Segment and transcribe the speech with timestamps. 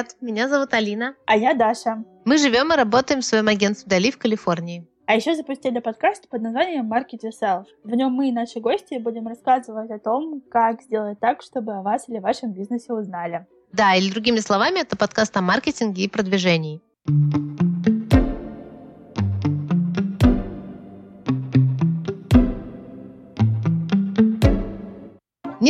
[0.00, 0.16] привет!
[0.20, 1.14] Меня зовут Алина.
[1.26, 2.02] А я Даша.
[2.24, 4.86] Мы живем и работаем в своем агентстве Дали в Калифорнии.
[5.06, 7.64] А еще запустили подкаст под названием Market Yourself.
[7.84, 11.82] В нем мы и наши гости будем рассказывать о том, как сделать так, чтобы о
[11.82, 13.46] вас или вашем бизнесе узнали.
[13.72, 16.80] Да, или другими словами, это подкаст о маркетинге и продвижении.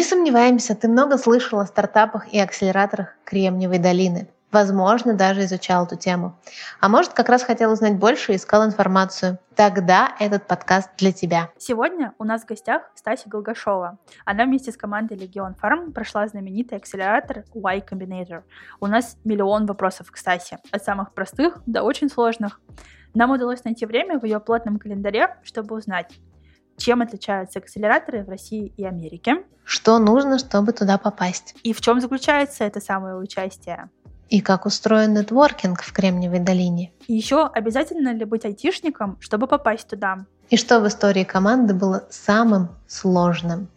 [0.01, 4.29] Не сомневаемся, ты много слышал о стартапах и акселераторах Кремниевой долины.
[4.51, 6.39] Возможно, даже изучал эту тему.
[6.81, 9.39] А может, как раз хотел узнать больше и искал информацию.
[9.55, 11.51] Тогда этот подкаст для тебя.
[11.59, 13.99] Сегодня у нас в гостях Стася Голгашова.
[14.25, 18.45] Она вместе с командой Легион Фарм прошла знаменитый акселератор Y Combinator.
[18.81, 20.61] У нас миллион вопросов к Стасе.
[20.73, 22.59] От самых простых до очень сложных.
[23.13, 26.19] Нам удалось найти время в ее плотном календаре, чтобы узнать,
[26.81, 29.45] чем отличаются акселераторы в России и Америке.
[29.65, 31.55] Что нужно, чтобы туда попасть?
[31.63, 33.89] И в чем заключается это самое участие?
[34.29, 36.93] И как устроен нетворкинг в Кремниевой долине?
[37.09, 40.25] И еще обязательно ли быть айтишником, чтобы попасть туда?
[40.49, 43.69] И что в истории команды было самым сложным?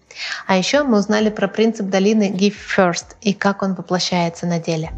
[0.47, 4.91] А еще мы узнали про принцип долины Give First и как он воплощается на деле.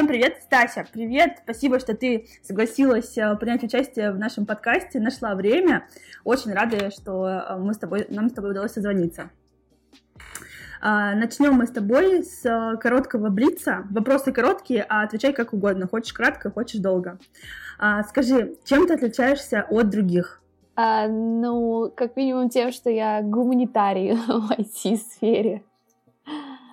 [0.00, 5.34] Всем привет, Стася, привет, спасибо, что ты согласилась э, принять участие в нашем подкасте, нашла
[5.34, 5.86] время.
[6.24, 9.28] Очень рада, что э, мы с тобой, нам с тобой удалось созвониться.
[10.80, 13.84] А, начнем мы с тобой с э, короткого блица.
[13.90, 15.86] Вопросы короткие, а отвечай как угодно.
[15.86, 17.18] Хочешь кратко, хочешь долго.
[17.78, 20.40] А, скажи, чем ты отличаешься от других?
[20.76, 25.62] А, ну, как минимум тем, что я гуманитарий в IT-сфере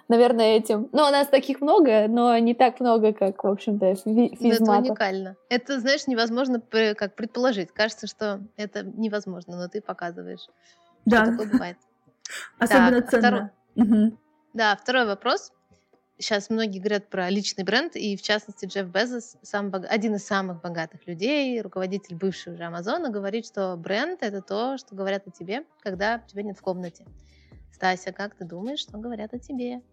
[0.08, 0.90] наверное, этим.
[0.92, 4.62] Ну, у нас таких много, но не так много, как, в общем-то, физматов.
[4.62, 5.36] Это уникально.
[5.50, 6.62] Это, знаешь, невозможно
[6.96, 7.72] как предположить.
[7.72, 10.48] Кажется, что это невозможно, но ты показываешь,
[11.06, 11.26] да.
[11.26, 11.78] что такое бывает.
[12.60, 13.52] Особенно так, ценно.
[13.76, 14.18] Втор...
[14.54, 15.52] Да, второй вопрос.
[16.20, 20.62] Сейчас многие говорят про личный бренд, и в частности Джефф Безос, сам, один из самых
[20.62, 25.64] богатых людей, руководитель бывшего уже Амазона, говорит, что бренд— это то, что говорят о тебе,
[25.80, 27.06] когда тебя нет в комнате.
[27.72, 29.84] Стася, как ты думаешь, что говорят о тебе?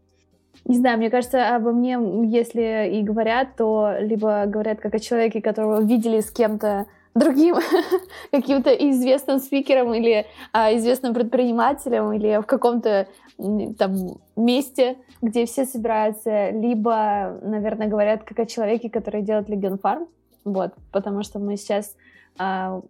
[0.65, 5.43] Не знаю, мне кажется, обо мне, если и говорят, то либо говорят как о человеке,
[5.43, 7.57] которого видели с кем-то другим,
[8.33, 16.51] каким-то известным спикером или а, известным предпринимателем, или в каком-то там месте, где все собираются,
[16.51, 20.07] либо, наверное, говорят как о человеке, который делает Legion Farm,
[20.45, 21.97] вот, потому что мы сейчас
[22.39, 22.81] а,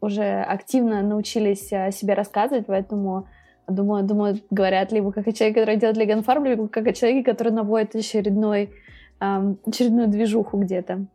[0.00, 3.28] уже активно научились о себе рассказывать, поэтому
[3.68, 7.24] Думаю, думаю, говорят либо как о человеке, который делает Леган Фарм, либо как о человеке,
[7.24, 8.70] который наводит очередной,
[9.20, 11.06] эм, очередную движуху где-то.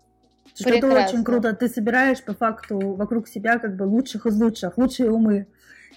[0.54, 1.54] Что это очень круто.
[1.54, 5.48] Ты собираешь по факту вокруг себя как бы лучших из лучших, лучшие умы.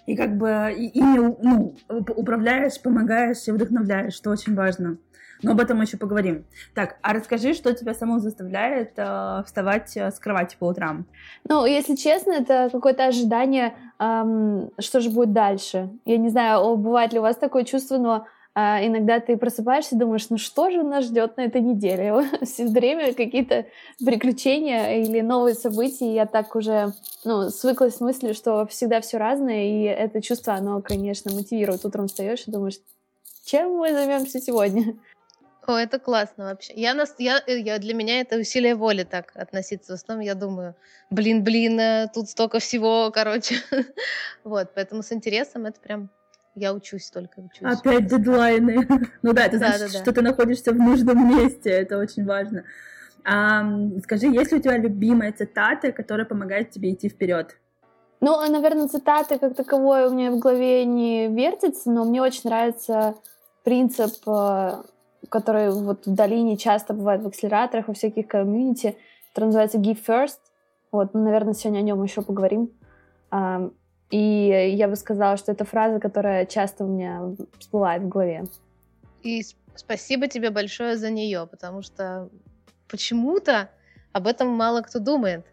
[0.06, 4.98] И как бы ими ну, управляешь, помогаешь и вдохновляешь, что очень важно.
[5.44, 6.44] Но об этом мы еще поговорим.
[6.74, 11.06] Так, а расскажи, что тебя саму заставляет э, вставать э, с кровати по утрам?
[11.48, 15.90] Ну, если честно, это какое-то ожидание, эм, что же будет дальше.
[16.04, 19.98] Я не знаю, бывает ли у вас такое чувство, но а иногда ты просыпаешься и
[19.98, 22.24] думаешь, ну что же нас ждет на этой неделе?
[22.42, 23.66] Все время какие-то
[23.98, 26.06] приключения или новые события.
[26.06, 26.92] И я так уже
[27.24, 31.84] ну, свыклась с мыслью, что всегда все разное, и это чувство, оно, конечно, мотивирует.
[31.84, 32.78] Утром встаешь и думаешь,
[33.44, 34.94] чем мы займемся сегодня?
[35.66, 36.74] О, это классно вообще.
[36.76, 39.92] Я, нас, я, э, я, для меня это усилие воли так относиться.
[39.92, 40.74] В основном я думаю,
[41.10, 43.56] блин, блин, э, тут столько всего, короче.
[44.44, 46.10] вот, поэтому с интересом это прям
[46.54, 47.62] я учусь только, учусь.
[47.62, 48.86] Опять дедлайны.
[49.22, 52.64] ну да, это значит, да, да, что ты находишься в нужном месте, это очень важно.
[53.24, 53.64] А,
[54.02, 57.56] скажи, есть ли у тебя любимая цитата, которая помогает тебе идти вперед?
[58.20, 63.14] Ну, наверное, цитаты как таковой у меня в голове не вертится, но мне очень нравится
[63.64, 64.12] принцип
[65.28, 68.96] который вот в долине часто бывает в акселераторах, во всяких комьюнити,
[69.30, 70.38] который называется Give First.
[70.92, 72.70] Вот, мы, наверное, сегодня о нем еще поговорим.
[74.10, 78.44] И я бы сказала, что это фраза, которая часто у меня всплывает в голове.
[79.22, 79.42] И
[79.74, 82.28] спасибо тебе большое за нее, потому что
[82.88, 83.70] почему-то
[84.12, 85.46] об этом мало кто думает.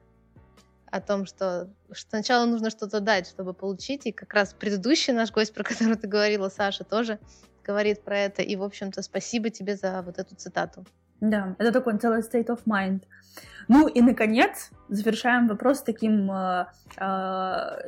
[0.91, 4.05] О том, что, что сначала нужно что-то дать, чтобы получить.
[4.05, 7.17] И как раз предыдущий наш гость, про которого ты говорила, Саша, тоже
[7.63, 8.41] говорит про это.
[8.41, 10.85] И, в общем-то, спасибо тебе за вот эту цитату.
[11.21, 13.03] Да, это такой целый state of mind.
[13.67, 16.65] Ну и, наконец, завершаем вопрос таким э,
[16.97, 17.03] э,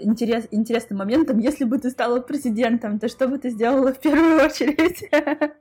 [0.04, 1.40] интерес, интересным моментом.
[1.40, 5.10] Если бы ты стала президентом, то что бы ты сделала в первую очередь?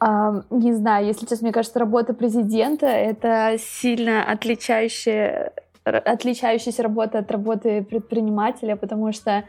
[0.00, 5.52] Uh, не знаю, если честно, мне кажется, работа президента— это сильно отличающая,
[5.84, 9.44] отличающаяся работа от работы предпринимателя, потому что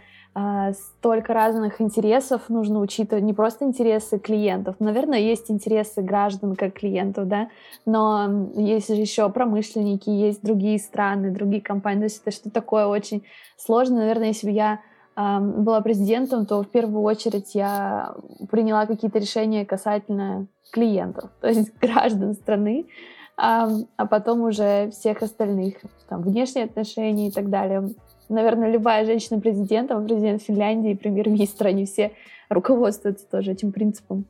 [0.73, 7.27] столько разных интересов нужно учитывать, не просто интересы клиентов, наверное, есть интересы граждан как клиентов,
[7.29, 7.47] да,
[7.85, 12.85] но есть же еще промышленники, есть другие страны, другие компании, то есть это что такое
[12.85, 13.23] очень
[13.55, 14.81] сложно, наверное, если бы я
[15.15, 18.15] была президентом, то в первую очередь я
[18.51, 22.87] приняла какие-то решения касательно клиентов, то есть граждан страны,
[23.37, 25.75] а, а потом уже всех остальных,
[26.09, 27.89] там, внешние отношения и так далее
[28.29, 32.11] наверное, любая женщина-президент, а президент Финляндии, премьер-министр, они все
[32.49, 34.25] руководствуются тоже этим принципом.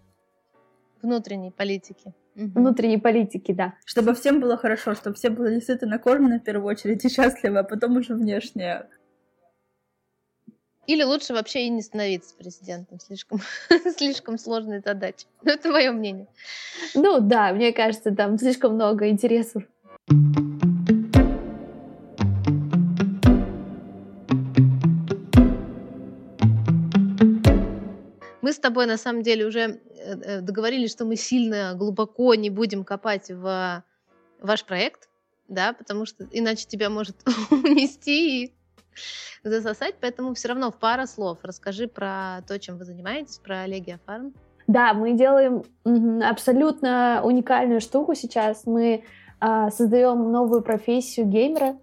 [1.01, 2.13] Внутренней политики.
[2.36, 3.75] Внутренней политики, да.
[3.86, 7.63] Чтобы всем было хорошо, чтобы все были действительно накормлены в первую очередь и счастливы, а
[7.63, 8.83] потом уже внешне.
[10.88, 13.00] Или лучше вообще и не становиться президентом.
[13.00, 13.39] Слишком,
[13.97, 15.25] слишком сложная задача.
[15.44, 16.27] Это мое мнение.
[16.94, 19.63] Ну да, мне кажется, там слишком много интересов.
[28.66, 33.30] Тобой на самом деле уже э, э, договорились, что мы сильно глубоко не будем копать
[33.30, 33.84] в
[34.42, 35.08] ваш проект,
[35.48, 37.16] да, потому что иначе тебя может
[37.52, 38.54] унести и
[39.44, 44.00] засосать, поэтому все равно в пара слов расскажи про то, чем вы занимаетесь, про Легия
[44.08, 44.34] Фарм.
[44.66, 45.64] Да, мы делаем
[46.24, 48.66] абсолютно уникальную штуку сейчас.
[48.66, 49.04] Мы
[49.42, 51.78] э, создаем новую профессию геймера, а,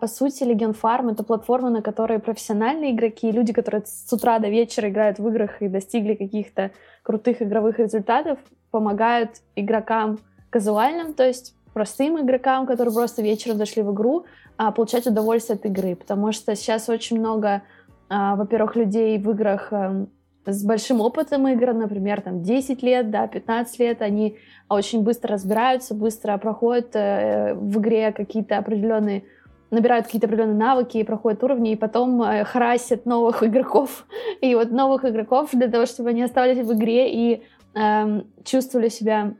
[0.00, 4.48] по сути, Legion Farm— это платформа, на которой профессиональные игроки, люди, которые с утра до
[4.48, 6.70] вечера играют в играх и достигли каких-то
[7.02, 8.38] крутых игровых результатов,
[8.70, 10.18] помогают игрокам
[10.50, 14.24] казуальным, то есть простым игрокам, которые просто вечером зашли в игру,
[14.56, 15.96] а, получать удовольствие от игры.
[15.96, 17.62] Потому что сейчас очень много,
[18.08, 20.08] а, во-первых, людей в играх эм,
[20.46, 24.36] с большим опытом игр, например, там 10 лет, да, 15 лет, они
[24.68, 29.24] очень быстро разбираются, быстро проходят э, в игре какие-то определенные
[29.70, 34.06] набирают какие-то определенные навыки, и проходят уровни, и потом э, харасят новых игроков.
[34.40, 37.42] И вот новых игроков для того, чтобы они оставались в игре и
[37.74, 39.34] э, чувствовали себя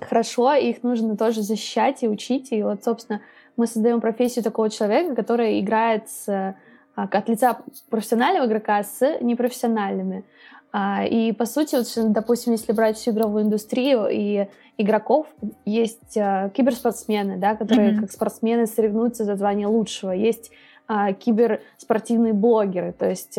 [0.00, 2.52] хорошо, их нужно тоже защищать и учить.
[2.52, 3.20] И вот, собственно,
[3.56, 6.54] мы создаем профессию такого человека, который играет с, э,
[6.94, 7.58] от лица
[7.90, 10.24] профессионального игрока с непрофессиональными.
[10.72, 14.48] А, и, по сути, вот, допустим, если брать всю игровую индустрию и
[14.78, 15.26] игроков,
[15.66, 18.00] есть а, киберспортсмены, да, которые mm-hmm.
[18.00, 20.12] как спортсмены соревнуются за звание лучшего.
[20.12, 20.50] Есть
[20.88, 23.38] а, киберспортивные блогеры, то есть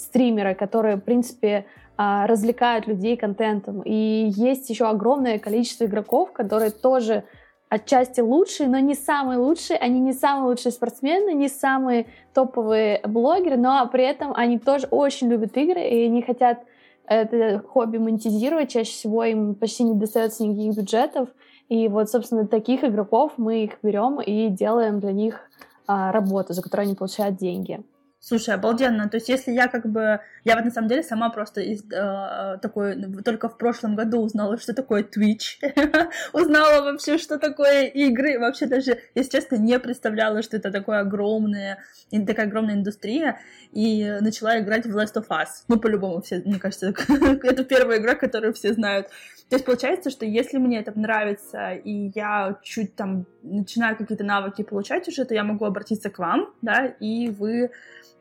[0.00, 3.82] стримеры, которые, в принципе, развлекают людей контентом.
[3.82, 7.22] И есть еще огромное количество игроков, которые тоже
[7.68, 9.78] отчасти лучшие, но не самые лучшие.
[9.78, 15.28] Они не самые лучшие спортсмены, не самые топовые блогеры, но при этом они тоже очень
[15.28, 16.64] любят игры, и они хотят
[17.06, 18.70] это хобби монетизировать.
[18.70, 21.28] Чаще всего им почти не достается никаких бюджетов.
[21.68, 25.40] И вот, собственно, таких игроков мы их берем и делаем для них
[25.86, 27.82] а, работу, за которую они получают деньги.
[28.24, 29.08] Слушай, обалденно.
[29.08, 30.20] То есть, если я как бы...
[30.44, 32.94] Я вот на самом деле сама просто из, э, такой...
[33.24, 35.58] Только в прошлом году узнала, что такое Twitch.
[36.32, 38.38] узнала вообще, что такое игры.
[38.38, 41.82] Вообще даже, если честно, не представляла, что это такое огромное...
[42.12, 43.40] Такая огромная индустрия.
[43.72, 45.64] И начала играть в Last of Us.
[45.66, 46.94] Ну, по-любому все, мне кажется,
[47.42, 49.08] это первая игра, которую все знают.
[49.48, 54.62] То есть получается, что если мне это нравится, и я чуть там начинаю какие-то навыки
[54.62, 57.70] получать уже, то я могу обратиться к вам, да, и вы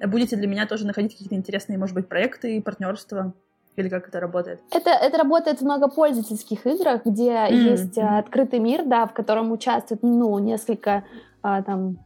[0.07, 3.33] будете для меня тоже находить какие-то интересные, может быть, проекты и партнерства?
[3.77, 4.59] Или как это работает?
[4.71, 7.53] Это, это работает в многопользовательских играх, где mm-hmm.
[7.53, 11.05] есть а, открытый мир, да, в котором участвует, ну, несколько,
[11.41, 11.97] а, там,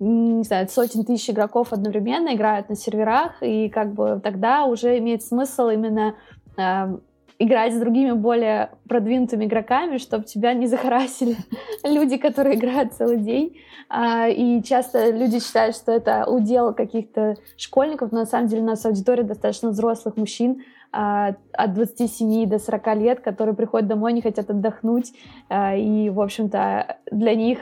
[0.00, 5.22] не знаю, сотен тысяч игроков одновременно играют на серверах, и как бы тогда уже имеет
[5.22, 6.14] смысл именно
[6.58, 6.98] а,
[7.38, 11.36] играть с другими более продвинутыми игроками, чтобы тебя не захарасили
[11.84, 13.56] люди, которые играют целый день.
[13.88, 18.66] А, и часто люди считают, что это удел каких-то школьников, но на самом деле у
[18.66, 20.62] нас аудитория достаточно взрослых мужчин,
[20.92, 25.12] а, от 27 до 40 лет, которые приходят домой, не хотят отдохнуть.
[25.48, 27.58] А, и, в общем-то, для них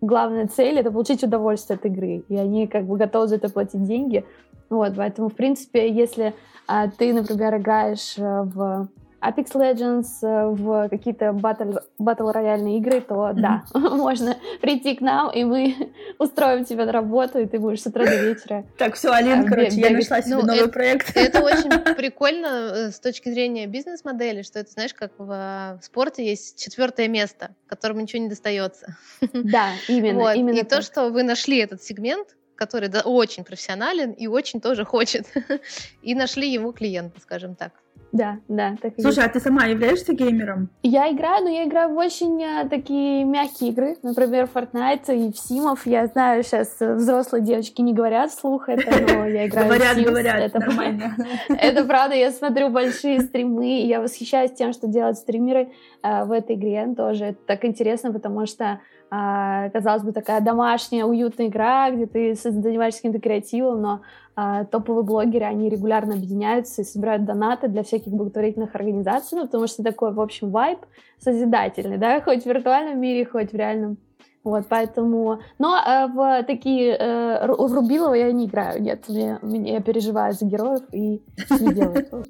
[0.00, 2.24] главная цель— это получить удовольствие от игры.
[2.28, 4.24] И они как бы готовы за это платить деньги.
[4.68, 6.34] Вот, поэтому, в принципе, если
[6.66, 8.88] а, ты, например, играешь э, в
[9.22, 13.34] Apex Legends, э, в какие-то батл, батл рояльные игры, то mm-hmm.
[13.34, 15.76] да, можно прийти к нам, и мы
[16.18, 18.64] устроим тебя на работу, и ты будешь с утра до вечера.
[18.76, 21.16] Так, все, Алина, короче, я нашла себе ну, новый проект.
[21.16, 26.62] Это очень прикольно э, с точки зрения бизнес-модели, что это, знаешь, как в спорте есть
[26.62, 28.96] четвертое место, которому ничего не достается.
[29.32, 30.20] Да, именно.
[30.20, 30.34] Вот.
[30.34, 34.84] именно и то, что вы нашли этот сегмент, который да, очень профессионален и очень тоже
[34.84, 35.26] хочет,
[36.02, 37.72] и нашли ему клиента, скажем так.
[38.12, 39.30] Да, да, так и Слушай, есть.
[39.30, 40.68] а ты сама являешься геймером?
[40.82, 43.96] Я играю, но я играю в очень а, такие мягкие игры.
[44.02, 45.86] Например, Fortnite и в Симов.
[45.86, 50.04] Я знаю, сейчас взрослые девочки не говорят вслух это, но я играю Говорят, в Sims.
[50.04, 51.16] говорят, это нормально.
[51.48, 56.32] Это правда, я смотрю большие стримы, и я восхищаюсь тем, что делают стримеры а, в
[56.32, 57.24] этой игре тоже.
[57.26, 58.80] Это так интересно, потому что
[59.14, 64.00] а, казалось бы, такая домашняя, уютная игра, где ты занимаешься каким-то креативом, но
[64.34, 69.66] а, топовые блогеры, они регулярно объединяются и собирают донаты для всяких благотворительных организаций, ну, потому
[69.66, 70.78] что такой, в общем, вайб
[71.18, 73.98] созидательный, да, хоть в виртуальном мире, хоть в реальном.
[74.44, 75.40] Вот, поэтому...
[75.58, 76.96] Но э, в такие...
[76.98, 79.04] Э, в Рубилова я не играю, нет.
[79.08, 82.24] Мне, мне, я переживаю за героев и не делаю этого.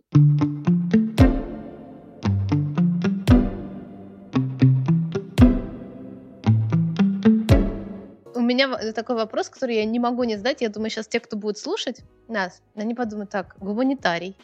[8.55, 10.61] Меня такой вопрос, который я не могу не задать.
[10.61, 14.37] Я думаю, сейчас те, кто будет слушать нас, они подумают, так, гуманитарий,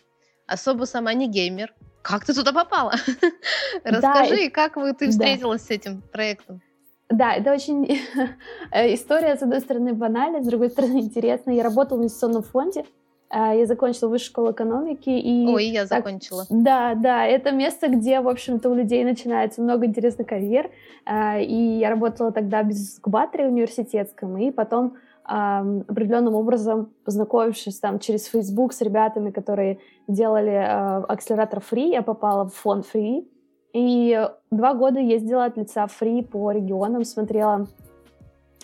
[0.46, 1.74] особо сама не геймер.
[2.02, 2.94] Как ты туда попала?
[3.84, 6.62] Расскажи, как вы, ты встретилась с этим проектом?
[7.08, 7.84] Да, это очень
[8.72, 11.54] история, с одной стороны, банальная, с другой стороны, интересная.
[11.54, 12.84] Я работала в инвестиционном фонде,
[13.30, 15.10] я закончила высшую школу экономики.
[15.10, 16.44] И Ой, я так, закончила.
[16.48, 20.70] Да, да, это место, где, в общем-то, у людей начинается много интересных карьер.
[21.04, 28.24] А, и я работала тогда в бизнес-инкубаторе университетском, и потом определенным образом, познакомившись там через
[28.24, 33.28] Facebook с ребятами, которые делали а, акселератор Free, я попала в фонд Free.
[33.74, 37.66] И два года ездила от лица Free по регионам, смотрела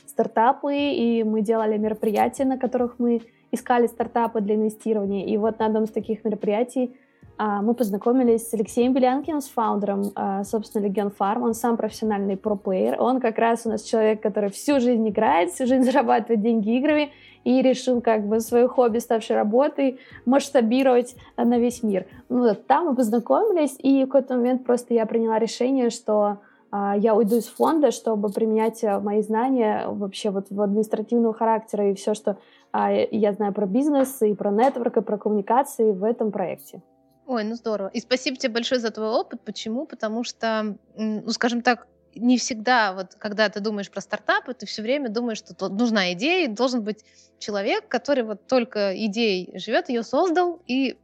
[0.07, 3.21] стартапы, и мы делали мероприятия, на которых мы
[3.55, 5.27] искали стартапы для инвестирования.
[5.27, 6.97] И вот на одном из таких мероприятий
[7.37, 11.43] а, мы познакомились с Алексеем Белянкиным, с фаундером, а, собственно, Legion Farm.
[11.43, 12.97] Он сам профессиональный про-плеер.
[13.01, 17.11] Он как раз у нас человек, который всю жизнь играет, всю жизнь зарабатывает деньги играми
[17.43, 22.07] и решил как бы свое хобби, ставшей работой, масштабировать на весь мир.
[22.29, 26.39] Ну, вот, там мы познакомились, и в какой-то момент просто я приняла решение, что
[26.71, 31.95] а, я уйду из фонда, чтобы применять мои знания вообще вот в административного характера и
[31.95, 32.39] все, что
[32.75, 36.83] я знаю про бизнес и про нетворк, и про коммуникации в этом проекте.
[37.27, 37.89] Ой, ну здорово.
[37.89, 39.41] И спасибо тебе большое за твой опыт.
[39.43, 39.87] Почему?
[39.87, 44.83] Потому что, ну, скажем так, не всегда, вот когда ты думаешь про стартапы, ты все
[44.83, 47.05] время думаешь, что нужна идея, должен быть
[47.39, 50.99] человек, который вот только идеей живет, ее создал и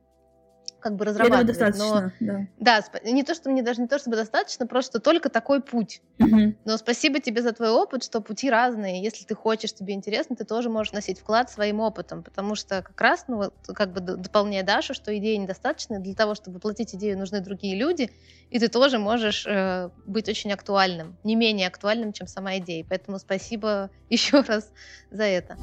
[0.80, 1.46] как бы разрабатывать.
[1.46, 2.26] достаточно, но,
[2.58, 2.80] да.
[2.80, 6.00] Да, не то, что мне даже не то, чтобы достаточно, просто только такой путь.
[6.18, 6.54] Угу.
[6.64, 9.02] Но спасибо тебе за твой опыт, что пути разные.
[9.02, 13.00] Если ты хочешь, тебе интересно, ты тоже можешь носить вклад своим опытом, потому что как
[13.00, 17.18] раз, ну вот, как бы дополняя Дашу, что идеи недостаточны, для того, чтобы платить идею,
[17.18, 18.10] нужны другие люди,
[18.50, 22.84] и ты тоже можешь э, быть очень актуальным, не менее актуальным, чем сама идея.
[22.88, 24.70] Поэтому спасибо еще раз
[25.10, 25.56] за это.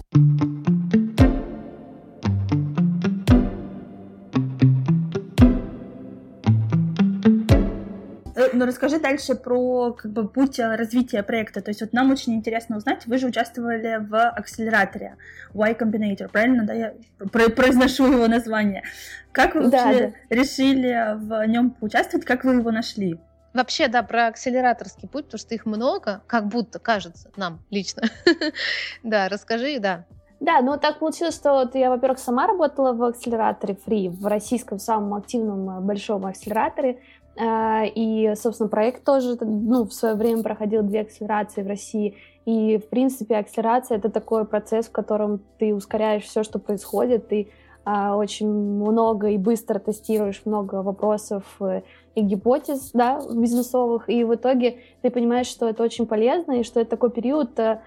[8.57, 11.61] Но расскажи дальше про как бы, путь э, развития проекта.
[11.61, 15.15] То есть вот нам очень интересно узнать, вы же участвовали в акселераторе
[15.53, 16.73] Y Combinator, правильно, да?
[16.73, 16.93] Я
[17.29, 18.83] произношу его название.
[19.31, 20.11] Как вы да, да.
[20.29, 23.19] решили в нем поучаствовать, как вы его нашли?
[23.53, 28.03] Вообще, да, про акселераторский путь, потому что их много, как будто кажется нам лично.
[29.03, 30.05] да, расскажи, да.
[30.39, 34.77] Да, ну так получилось, что вот я, во-первых, сама работала в акселераторе Free, в российском
[34.77, 37.01] самом активном э, большом акселераторе.
[37.39, 42.15] А, и, собственно, проект тоже ну, в свое время проходил две акселерации в России.
[42.45, 47.49] И, в принципе, акселерация— это такой процесс, в котором ты ускоряешь все, что происходит, ты
[47.89, 51.83] а, очень много и быстро тестируешь много вопросов э,
[52.15, 56.81] и гипотез да, бизнесовых, и в итоге ты понимаешь, что это очень полезно, и что
[56.81, 57.79] это такой период, э,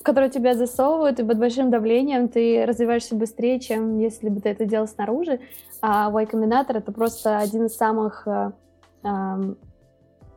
[0.00, 4.48] а, которые тебя засовывают, и под большим давлением ты развиваешься быстрее, чем если бы ты
[4.48, 5.40] это делал снаружи.
[5.82, 8.52] А Y Combinator— это просто один из самых э,
[9.04, 9.54] э,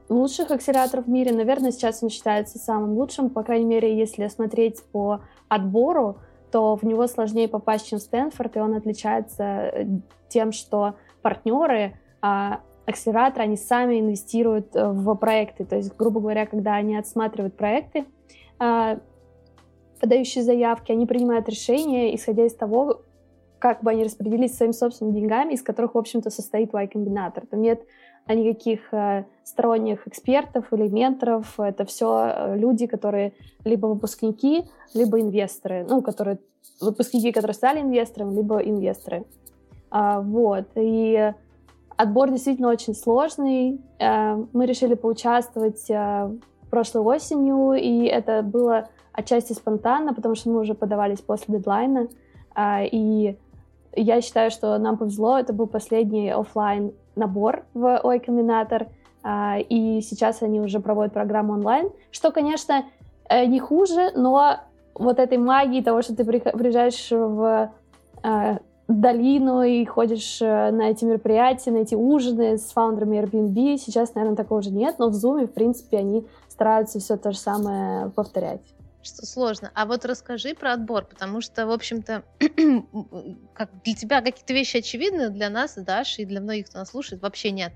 [0.10, 1.34] лучших акселераторов в мире.
[1.34, 6.18] Наверное, сейчас он считается самым лучшим, по крайней мере, если смотреть по отбору,
[6.52, 9.86] то в него сложнее попасть, чем Стэнфорд, и он отличается э,
[10.30, 15.66] тем, что партнеры а акселераторы, они сами инвестируют э, в проекты.
[15.66, 18.06] То есть, грубо говоря, когда они отсматривают проекты,
[18.60, 19.00] а,
[20.04, 23.04] подающие заявки, они принимают решения, исходя из того,
[23.58, 27.46] как бы они распределились своими собственными деньгами, из которых, в общем-то, состоит Y-комбинатор.
[27.46, 27.82] Там нет
[28.28, 31.58] никаких э, сторонних экспертов или менторов.
[31.58, 33.32] Это все э, люди, которые
[33.64, 35.86] либо выпускники, либо инвесторы.
[35.90, 36.40] Ну, которые
[36.82, 39.24] выпускники, которые стали инвестором, либо инвесторы.
[39.90, 40.66] А, вот.
[40.76, 41.34] И
[41.96, 43.80] отбор действительно очень сложный.
[44.02, 46.30] А, мы решили поучаствовать а,
[46.70, 52.08] прошлой осенью, и это было отчасти спонтанно, потому что мы уже подавались после дедлайна,
[52.56, 53.38] а, и
[53.96, 58.88] я считаю, что нам повезло, это был последний офлайн набор в Ой Комбинатор,
[59.26, 62.86] и сейчас они уже проводят программу онлайн, что, конечно,
[63.30, 64.58] э, не хуже, но
[64.96, 67.72] вот этой магии того, что ты приезжаешь в
[68.24, 74.14] э, долину и ходишь э, на эти мероприятия, на эти ужины с фаундерами Airbnb, сейчас,
[74.16, 78.10] наверное, такого уже нет, но в Zoom, в принципе, они стараются все то же самое
[78.10, 78.62] повторять
[79.04, 79.72] что сложно.
[79.76, 82.24] А вот расскажи про отбор, потому что, в общем-то,
[83.54, 87.22] как для тебя какие-то вещи очевидны, для нас, Даши, и для многих, кто нас слушает,
[87.22, 87.74] вообще нет.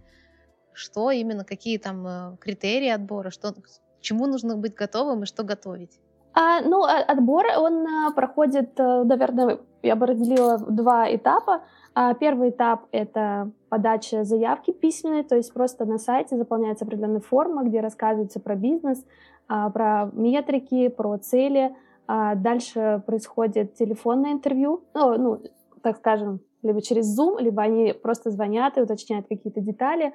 [0.74, 3.54] Что именно, какие там э, критерии отбора, что,
[4.00, 6.00] чему нужно быть готовым и что готовить?
[6.34, 11.64] А, ну, а, отбор, он а, проходит, э, наверное, я бы разделила два этапа.
[11.96, 17.64] А, первый этап— это подача заявки письменной, то есть просто на сайте заполняется определенная форма,
[17.64, 19.04] где рассказывается про бизнес,
[19.48, 21.76] про метрики, про цели.
[22.08, 25.42] А дальше происходит телефонное интервью, ну, ну,
[25.82, 30.14] так скажем, либо через Zoom, либо они просто звонят и уточняют какие-то детали.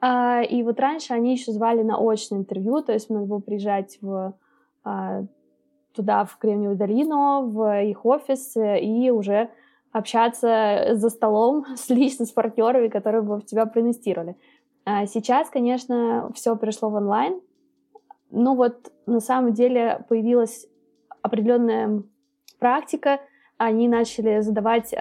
[0.00, 3.98] А, и вот раньше они еще звали на очное интервью, то есть надо было приезжать
[4.00, 4.34] в,
[5.94, 9.50] туда, в Кремниевую долину, в их офис и уже
[9.92, 14.36] общаться за столом с лично с партнерами, которые бы в тебя проинвестировали.
[15.06, 17.40] Сейчас, конечно, все пришло в онлайн,
[18.30, 20.66] но вот на самом деле появилась
[21.22, 22.02] определенная
[22.58, 23.20] практика,
[23.60, 24.94] они начали задавать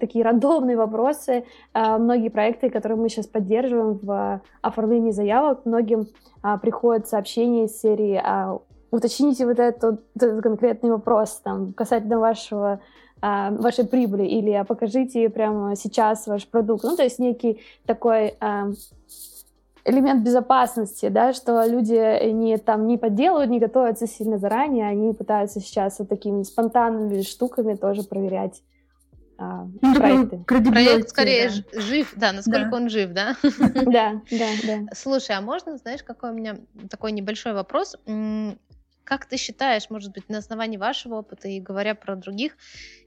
[0.00, 1.44] такие рандомные вопросы.
[1.74, 6.06] А, многие проекты, которые мы сейчас поддерживаем в оформлении заявок, многим
[6.40, 8.58] а, приходят сообщения из серии а,
[8.90, 12.80] «Уточните вот этот, этот конкретный вопрос там, касательно вашего
[13.20, 16.84] вашей прибыли» или «Покажите прямо сейчас ваш продукт».
[16.84, 18.38] Ну, то есть некий такой
[19.86, 25.60] элемент безопасности, да, что люди не там не подделывают, не готовятся сильно заранее, они пытаются
[25.60, 28.62] сейчас вот такими спонтанными штуками тоже проверять
[29.38, 30.38] а, ну, проекты.
[30.46, 31.80] Проект скорее да.
[31.80, 32.76] жив, да, насколько да.
[32.76, 33.36] он жив, да?
[33.42, 34.86] Да, да, да.
[34.94, 36.56] Слушай, а можно, знаешь, какой у меня
[36.90, 37.96] такой небольшой вопрос?
[39.04, 42.56] Как ты считаешь, может быть, на основании вашего опыта и говоря про других,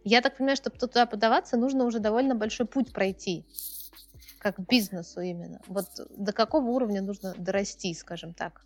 [0.04, 3.46] я так понимаю, чтобы туда подаваться, нужно уже довольно большой путь пройти
[4.40, 5.60] как бизнесу именно.
[5.68, 8.66] Вот до какого уровня нужно дорасти, скажем так?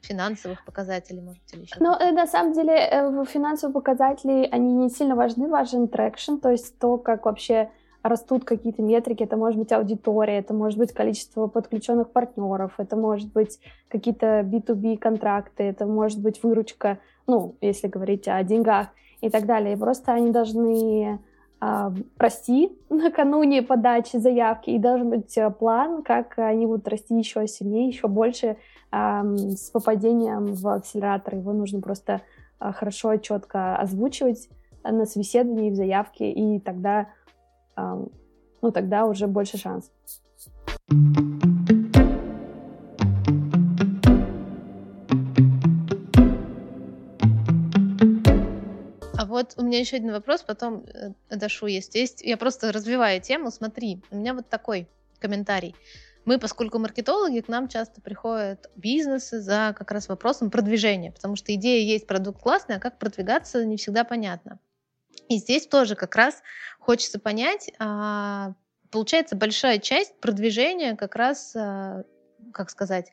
[0.00, 1.74] финансовых показателей, может, или еще?
[1.80, 6.78] Ну, на самом деле, э, финансовые показатели, они не сильно важны, важен traction, то есть
[6.78, 7.70] то, как вообще
[8.02, 13.32] растут какие-то метрики, это может быть аудитория, это может быть количество подключенных партнеров, это может
[13.32, 18.88] быть какие-то B2B контракты, это может быть выручка, ну, если говорить о деньгах
[19.20, 19.74] и так далее.
[19.74, 21.18] И просто они должны
[22.16, 27.88] прости накануне подачи заявки, и должен быть э, план, как они будут расти еще сильнее,
[27.88, 28.56] еще больше
[28.90, 31.34] с попадением в акселератор.
[31.34, 32.22] Его нужно просто
[32.58, 34.48] а, хорошо четко озвучивать
[34.82, 37.08] на собеседовании, в заявке, и тогда,
[37.76, 39.92] ну, тогда уже больше шансов.
[49.38, 51.94] Вот у меня еще один вопрос, потом э, Дашу есть.
[51.94, 52.22] есть.
[52.22, 53.50] Я просто развиваю тему.
[53.50, 54.88] Смотри, у меня вот такой
[55.20, 55.76] комментарий.
[56.24, 61.54] Мы, поскольку маркетологи, к нам часто приходят бизнесы за как раз вопросом продвижения, потому что
[61.54, 64.58] идея есть, продукт классный, а как продвигаться не всегда понятно.
[65.28, 66.42] И здесь тоже как раз
[66.80, 68.54] хочется понять, а,
[68.90, 72.02] получается большая часть продвижения как раз, а,
[72.52, 73.12] как сказать,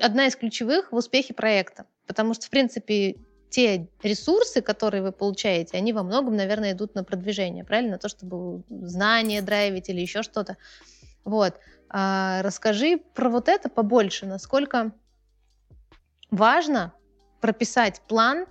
[0.00, 1.86] одна из ключевых в успехе проекта.
[2.06, 3.16] Потому что, в принципе,
[3.52, 7.92] те ресурсы, которые вы получаете, они во многом, наверное, идут на продвижение, правильно?
[7.92, 10.56] На то, чтобы знания драйвить или еще что-то.
[11.24, 11.54] Вот.
[11.90, 14.92] А расскажи про вот это побольше, насколько
[16.30, 16.94] важно
[17.42, 18.46] прописать план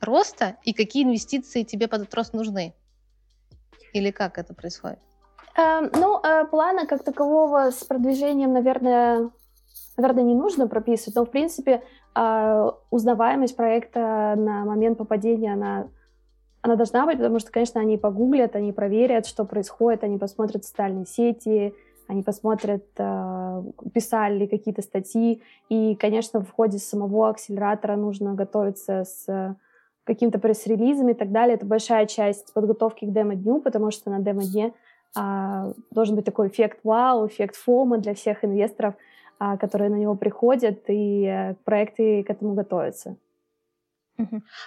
[0.00, 2.74] роста и какие инвестиции тебе под этот рост нужны?
[3.94, 4.98] Или как это происходит?
[5.56, 9.30] Э, ну, э, плана как такового с продвижением, наверное,
[9.96, 11.82] наверное, не нужно прописывать, но, в принципе,
[12.14, 15.88] а, узнаваемость проекта на момент попадения, она,
[16.62, 21.06] она должна быть, потому что, конечно, они погуглят, они проверят, что происходит, они посмотрят социальные
[21.06, 21.74] сети,
[22.08, 23.62] они посмотрят, а,
[23.94, 25.42] писали ли какие-то статьи.
[25.68, 29.56] И, конечно, в ходе самого акселератора нужно готовиться с
[30.04, 31.54] каким-то пресс-релизом и так далее.
[31.54, 34.72] Это большая часть подготовки к демо-дню, потому что на демо-дне
[35.14, 38.94] а, должен быть такой эффект вау, эффект фома для всех инвесторов—
[39.60, 43.16] которые на него приходят, и э, проекты к этому готовятся.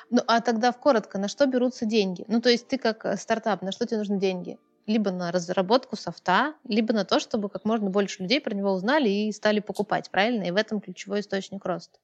[0.09, 2.25] Ну, а тогда в коротко, на что берутся деньги?
[2.27, 4.57] Ну, то есть ты как э, стартап, на что тебе нужны деньги?
[4.87, 9.09] Либо на разработку софта, либо на то, чтобы как можно больше людей про него узнали
[9.09, 10.43] и стали покупать, правильно?
[10.43, 11.97] И в этом ключевой источник роста.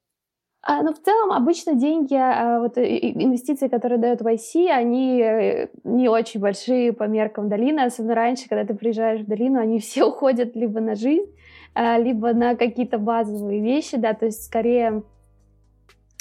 [0.64, 5.68] А, ну, в целом, обычно деньги, а, вот инвестиции, которые дают в IC, они э,
[5.82, 10.04] не очень большие по меркам долины, особенно раньше, когда ты приезжаешь в долину, они все
[10.04, 11.32] уходят либо на жизнь, а,
[11.74, 15.02] либо на какие-то базовые вещи, да, то есть скорее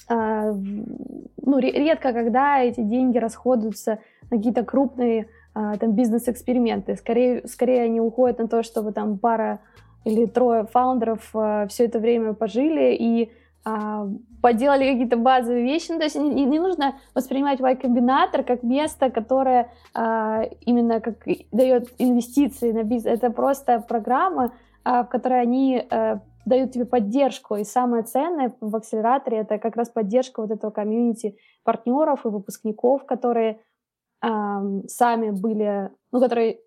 [0.10, 6.98] ну, редко когда эти деньги расходуются на какие-то крупные там бизнес-эксперименты.
[6.98, 9.60] Скорее, скорее они уходят на то, чтобы там пара
[10.04, 11.34] или трое фаундеров
[11.70, 13.32] все это время пожили и
[13.64, 14.08] а,
[14.42, 15.92] поделали какие-то базовые вещи.
[15.92, 21.18] Ну, то есть не, не нужно воспринимать Y-комбинатор как место, которое а, именно как
[21.52, 23.20] дает инвестиции на бизнес.
[23.20, 24.52] Это просто программа, а,
[24.84, 27.56] в которой они а, дают тебе поддержку.
[27.56, 33.06] И самое ценное в акселераторе это как раз поддержка вот этого комьюнити партнеров и выпускников,
[33.06, 33.62] которые
[34.22, 36.60] а, сами были, ну, которые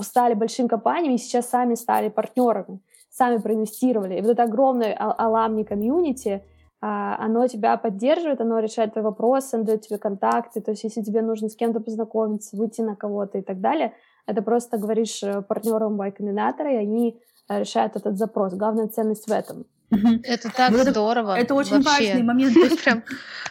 [0.00, 2.80] стали большими компаниями и сейчас сами стали партнерами
[3.16, 4.18] сами проинвестировали.
[4.18, 6.44] И вот это огромное аламни комьюнити,
[6.82, 10.60] а, оно тебя поддерживает, оно решает твои вопросы, оно дает тебе контакты.
[10.60, 13.94] То есть если тебе нужно с кем-то познакомиться, выйти на кого-то и так далее,
[14.26, 18.54] это просто говоришь э, партнерам Y-комбинатора, и они э, решают этот запрос.
[18.54, 19.66] Главная ценность в этом.
[19.90, 21.38] Это так ну, здорово.
[21.38, 22.08] Это очень вообще.
[22.08, 22.54] важный момент.
[22.84, 23.04] Прям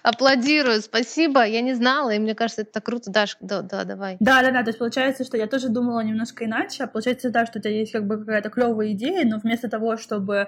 [0.03, 1.45] аплодирую, спасибо.
[1.45, 3.09] Я не знала, и мне кажется, это так круто.
[3.09, 4.17] Даш, да, да, давай.
[4.19, 4.63] Да, да, да.
[4.63, 6.83] То есть получается, что я тоже думала немножко иначе.
[6.83, 9.97] А получается, да, что у тебя есть как бы какая-то клевая идея, но вместо того,
[9.97, 10.47] чтобы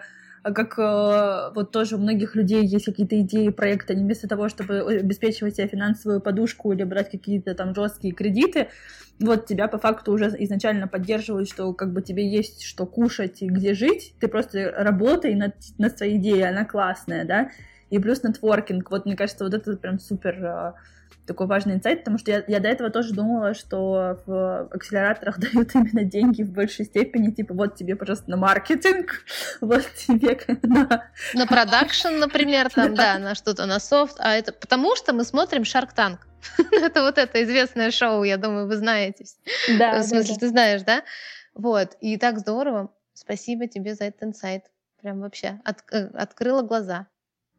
[0.52, 4.80] как э, вот тоже у многих людей есть какие-то идеи проекта, не вместо того, чтобы
[4.80, 8.68] обеспечивать себе финансовую подушку или брать какие-то там жесткие кредиты,
[9.20, 13.48] вот тебя по факту уже изначально поддерживают, что как бы тебе есть что кушать и
[13.48, 17.50] где жить, ты просто работай над, над своей идеей, она классная, да,
[17.90, 20.76] и плюс нетворкинг, вот мне кажется, вот это прям супер а,
[21.28, 25.76] такой важный инсайт, потому что я, я до этого тоже думала, что в акселераторах дают
[25.76, 29.24] именно деньги в большей степени, типа вот тебе, пожалуйста, на маркетинг,
[29.62, 31.12] вот тебе на...
[31.34, 35.64] На продакшн, например, там, да, на что-то, на софт, а это потому что мы смотрим
[35.64, 36.18] Shark Tank.
[36.72, 39.26] это вот это известное шоу, я думаю, вы знаете.
[39.78, 40.00] Да.
[40.00, 41.04] В смысле, да, ты знаешь, да?
[41.54, 41.98] Вот.
[42.00, 42.92] И так здорово.
[43.14, 44.66] Спасибо тебе за этот инсайт.
[45.02, 47.08] Прям вообще от, э, открыла глаза.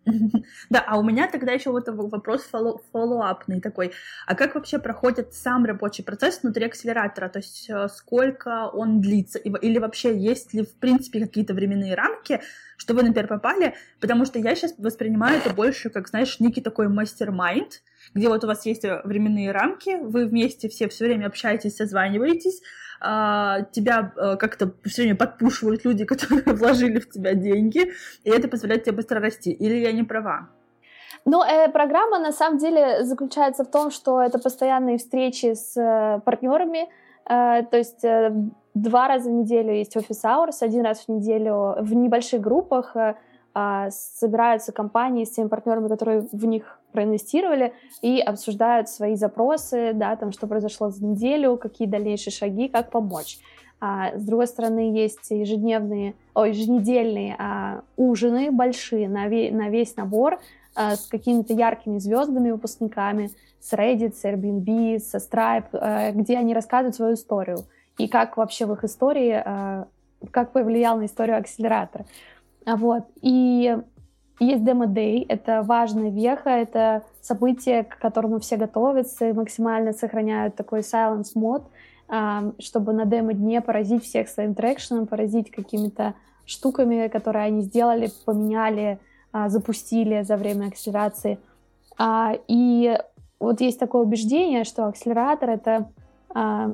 [0.70, 2.48] Да, а у меня тогда еще вот вопрос
[2.92, 3.92] фоллоуапный такой.
[4.26, 7.28] А как вообще проходит сам рабочий процесс внутри акселератора?
[7.28, 9.38] То есть э, сколько он длится?
[9.38, 12.40] Или вообще есть ли в принципе какие-то временные рамки,
[12.76, 13.74] что вы, например, попали?
[14.00, 17.82] Потому что я сейчас воспринимаю это больше как, знаешь, некий такой мастер-майнд,
[18.14, 22.60] где вот у вас есть э, временные рамки, вы вместе все все время общаетесь, созваниваетесь,
[23.00, 27.92] а, тебя а, как-то все время подпушивают люди, которые вложили в тебя деньги,
[28.24, 29.52] и это позволяет тебе быстро расти.
[29.52, 30.48] Или я не права?
[31.24, 36.20] Ну, э, программа на самом деле заключается в том, что это постоянные встречи с э,
[36.24, 36.88] партнерами,
[37.28, 38.32] э, то есть э,
[38.74, 43.14] два раза в неделю есть офис hours, один раз в неделю в небольших группах э,
[43.54, 47.72] э, собираются компании с теми партнерами, которые в них проинвестировали
[48.02, 53.38] и обсуждают свои запросы, да, там, что произошло за неделю, какие дальнейшие шаги, как помочь.
[53.80, 59.96] А, с другой стороны, есть ежедневные, о, еженедельные а, ужины большие на, ве, на весь
[59.96, 60.40] набор
[60.74, 66.54] а, с какими-то яркими звездами, выпускниками, с Reddit, с Airbnb, со Stripe, а, где они
[66.54, 67.58] рассказывают свою историю
[67.98, 69.86] и как вообще в их истории, а,
[70.30, 72.06] как повлиял на историю акселератора.
[72.64, 73.04] А вот.
[73.22, 73.76] И
[74.40, 80.80] есть демо-дей, это важная веха, это событие, к которому все готовятся и максимально сохраняют такой
[80.80, 81.64] silence мод,
[82.58, 86.14] чтобы на демо-дне поразить всех своим трекшеном, поразить какими-то
[86.48, 88.98] штуками, которые они сделали, поменяли,
[89.32, 91.38] а, запустили за время акселерации.
[91.98, 92.98] А, и
[93.38, 95.90] вот есть такое убеждение, что акселератор— это
[96.34, 96.72] а,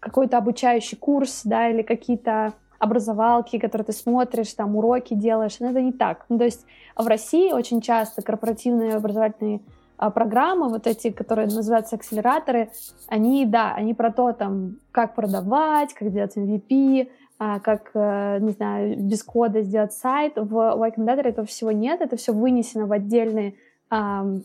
[0.00, 5.80] какой-то обучающий курс, да, или какие-то образовалки, которые ты смотришь, там уроки делаешь, но это
[5.80, 6.24] не так.
[6.28, 6.64] Ну, то есть
[6.96, 9.60] в России очень часто корпоративные образовательные
[9.96, 12.70] а, программы, вот эти, которые называются акселераторы,
[13.08, 17.10] они, да, они про то, там, как продавать, как делать MVP,
[17.40, 20.34] а, как, э, не знаю, без кода сделать сайт.
[20.36, 23.56] В Y Combinator этого всего нет, это все вынесено в отдельный,
[23.90, 24.42] в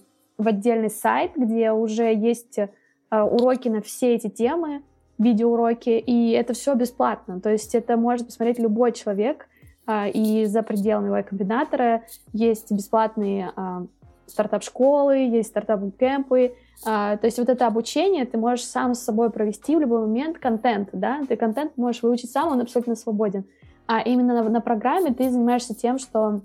[0.48, 2.67] отдельный сайт, где уже есть э,
[3.12, 4.82] уроки на все эти темы,
[5.17, 7.39] видеоуроки, и это все бесплатно.
[7.39, 9.47] То есть это может посмотреть любой человек,
[9.86, 13.86] а, и за пределами Y-комбинатора есть бесплатные а,
[14.28, 16.56] стартап-школы, есть стартап-кемпы.
[16.86, 20.38] А, то есть вот это обучение ты можешь сам с собой провести в любой момент
[20.38, 23.45] контент, да, ты контент можешь выучить сам, он абсолютно свободен.
[23.86, 26.41] А именно на, на программе ты занимаешься тем, что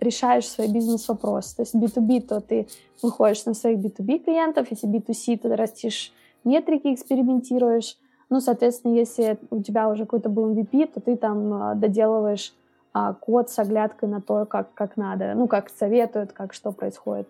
[0.00, 1.56] решаешь свои бизнес-вопросы.
[1.56, 2.68] То есть B2B, то ты
[3.02, 6.12] выходишь на своих B2B клиентов, если B2C, то ты растишь
[6.46, 7.98] метрики экспериментируешь.
[8.30, 12.54] Ну, соответственно, если у тебя уже какой-то был MVP, то ты там а, доделываешь
[12.92, 17.28] а, код с оглядкой на то, как, как надо, ну, как советуют, как что происходит.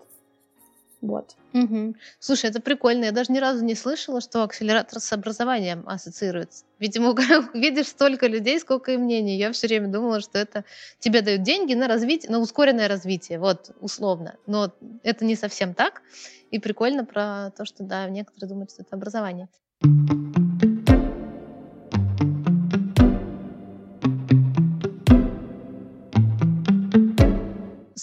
[1.02, 1.36] Вот.
[1.52, 1.94] Угу.
[2.18, 3.04] Слушай, это прикольно.
[3.04, 6.64] Я даже ни разу не слышала, что акселератор с образованием ассоциируется.
[6.78, 7.14] Видимо,
[7.54, 9.36] видишь столько людей, сколько и мнений.
[9.36, 10.64] Я все время думала, что это
[10.98, 14.36] тебе дают деньги на развитие, на ускоренное развитие, вот, условно.
[14.46, 16.02] Но это не совсем так.
[16.50, 19.48] И прикольно про то, что, да, некоторые думают, что это образование.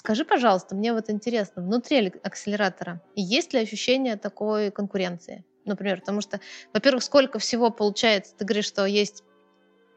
[0.04, 5.46] Скажи, пожалуйста, мне вот интересно, внутри акселератора есть ли ощущение такой конкуренции?
[5.64, 6.42] Например, потому что,
[6.74, 9.24] во-первых, сколько всего получается, ты говоришь, что есть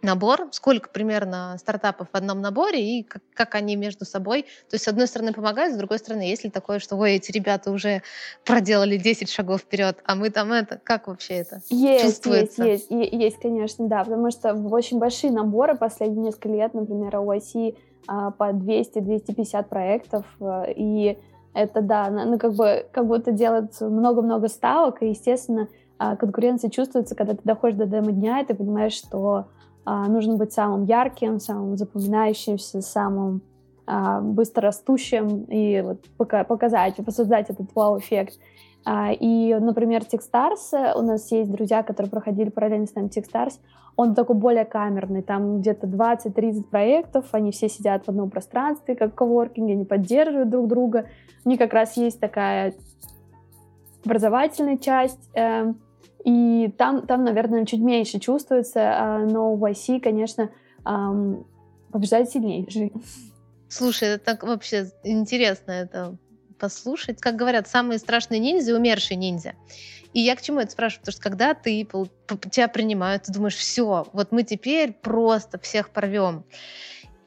[0.03, 4.42] набор, сколько примерно стартапов в одном наборе и как, как они между собой.
[4.42, 7.33] То есть, с одной стороны, помогают, с другой стороны, есть ли такое, что ой, эти
[7.33, 8.03] ребята уже
[8.45, 12.62] проделали 10 шагов вперед, а мы там это, как вообще это есть, чувствуется?
[12.62, 17.33] Есть, есть, есть, конечно, да, потому что очень большие наборы последние несколько лет, например, у
[17.33, 21.19] IC а, по 200-250 проектов, э, и
[21.55, 27.14] это, да, ну, как бы, как будто делают много-много ставок, и, естественно, а, конкуренция чувствуется,
[27.14, 29.47] когда ты доходишь до демо-дня, и ты понимаешь, что
[29.87, 33.42] а, нужно быть самым ярким, самым запоминающимся, самым
[34.21, 38.37] быстрорастущим, и вот показать, создать этот вау-эффект.
[38.88, 43.55] И, например, Techstars, у нас есть друзья, которые проходили параллельно с нами Techstars,
[43.96, 49.12] он такой более камерный, там где-то 20-30 проектов, они все сидят в одном пространстве, как
[49.12, 51.09] в коворкинге, они поддерживают друг друга.
[51.44, 52.75] У них как раз есть такая
[54.05, 55.72] образовательная часть, э,
[56.25, 60.51] и там, там, наверное, чуть меньше чувствуется, э, но в IC, конечно,
[60.85, 61.37] э,
[61.90, 62.92] побеждает сильнейший.
[63.68, 66.16] Слушай, это так вообще интересно это
[66.59, 67.21] послушать.
[67.21, 69.55] Как говорят, самые страшные ниндзя— умершие ниндзя.
[70.12, 71.01] И я к чему это спрашиваю?
[71.03, 71.87] Потому что когда ты,
[72.51, 76.45] тебя принимают, ты думаешь, все, вот мы теперь просто всех порвем.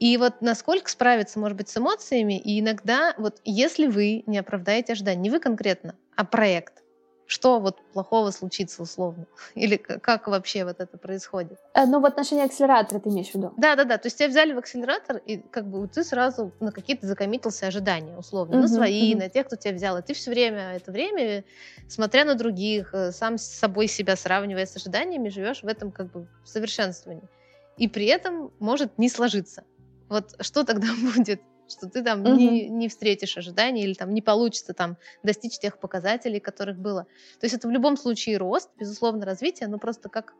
[0.00, 4.94] И вот насколько справиться, может быть, с эмоциями, и иногда, вот если вы не оправдаете
[4.94, 6.82] ожидания, не вы конкретно, а проект,
[7.30, 9.24] что вот плохого случится условно?
[9.54, 11.58] Или как вообще вот это происходит?
[11.74, 13.52] Э, ну, в отношении акселератора ты имеешь в виду?
[13.56, 13.98] Да, да, да.
[13.98, 18.16] То есть тебя взяли в акселератор, и как бы ты сразу на какие-то закоммитился ожидания,
[18.18, 19.18] условно, uh-huh, на свои, uh-huh.
[19.18, 19.96] на тех, кто тебя взял.
[19.96, 21.44] И ты все время, это время,
[21.88, 26.10] смотря на других, э, сам с собой себя сравнивая с ожиданиями, живешь в этом как
[26.10, 27.28] бы совершенствовании.
[27.76, 29.62] И при этом может не сложиться.
[30.08, 31.40] Вот что тогда будет?
[31.70, 32.30] Что ты там угу.
[32.30, 37.04] не, не встретишь ожиданий или там не получится там достичь тех показателей, которых было.
[37.40, 40.34] То есть это в любом случае рост, безусловно, развитие, но просто как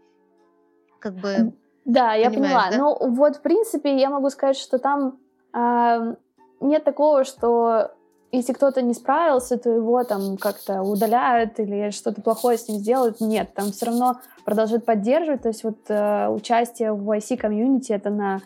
[1.01, 1.53] как бы...
[1.85, 2.71] Да, я поняла.
[2.71, 2.77] Да?
[2.77, 5.19] Ну вот, в принципе, я могу сказать, что там
[5.55, 6.15] э,
[6.61, 7.93] нет такого, что
[8.33, 13.21] если кто-то не справился, то его там как-то удаляют или что-то плохое с ним сделают.
[13.21, 15.43] Нет, там все равно продолжают поддерживать.
[15.43, 18.41] То есть вот э, участие в YC комьюнити это на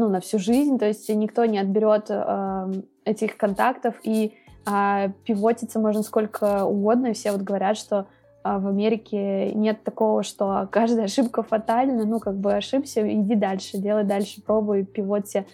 [0.00, 2.72] ну, на всю жизнь, то есть никто не отберет э,
[3.04, 4.32] этих контактов, и
[4.66, 8.06] э, пивотиться можно сколько угодно, и все вот говорят, что
[8.44, 13.76] э, в Америке нет такого, что каждая ошибка фатальна, ну, как бы ошибся, иди дальше,
[13.76, 15.46] делай дальше, пробуй, пивоте,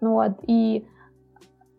[0.00, 0.86] ну вот, и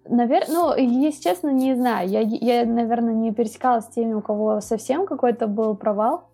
[0.07, 2.07] Наверное, ну, если честно, не знаю.
[2.07, 6.29] Я, я, наверное, не пересекалась с теми, у кого совсем какой-то был провал.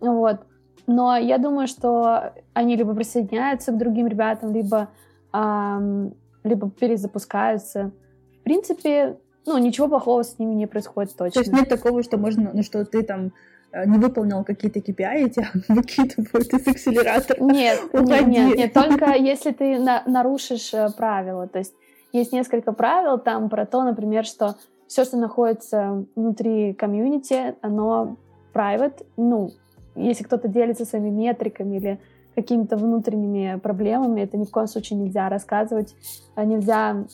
[0.00, 0.40] Вот.
[0.86, 4.88] Но я думаю, что они либо присоединяются к другим ребятам, либо
[5.32, 7.92] либо перезапускаются.
[8.40, 11.32] В принципе, ну, ничего плохого с ними не происходит точно.
[11.32, 13.32] То есть нет такого, что можно, ну, что ты там
[13.72, 17.42] э, не выполнил какие-то KPI, и тебя выкидывают из акселератора.
[17.42, 21.46] Нет, нет, нет, нет, только если ты на, нарушишь э, правила.
[21.48, 21.74] То есть
[22.12, 24.56] есть несколько правил там про то, например, что
[24.88, 28.16] все, что находится внутри комьюнити, оно
[28.52, 29.06] private.
[29.16, 29.50] Ну,
[29.94, 32.00] если кто-то делится своими метриками или
[32.34, 35.94] какими-то внутренними проблемами, это ни в коем случае нельзя рассказывать,
[36.34, 37.04] а нельзя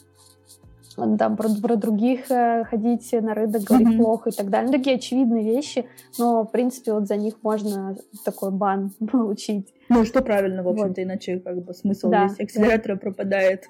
[0.96, 3.96] там про, про других э, ходить на рынок, говорить mm-hmm.
[3.98, 4.70] плохо и так далее.
[4.70, 5.86] Ну, такие очевидные вещи,
[6.18, 9.74] но, в принципе, вот за них можно такой бан получить.
[9.88, 10.98] Ну, что правильно, в общем-то, вот.
[10.98, 13.00] иначе как бы смысл да, весь акселератора да.
[13.00, 13.68] пропадает.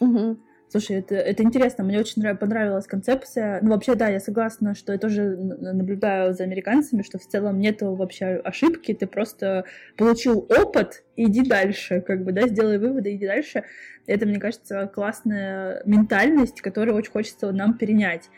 [0.00, 0.36] Угу.
[0.70, 3.58] Слушай, это, это интересно, мне очень понравилась концепция.
[3.62, 7.94] Ну, вообще, да, я согласна, что я тоже наблюдаю за американцами, что в целом нету
[7.94, 9.64] вообще ошибки, ты просто
[9.96, 13.64] получил опыт, иди дальше, как бы, да, сделай выводы, иди дальше.
[14.06, 18.28] Это, мне кажется, классная ментальность, которую очень хочется нам перенять.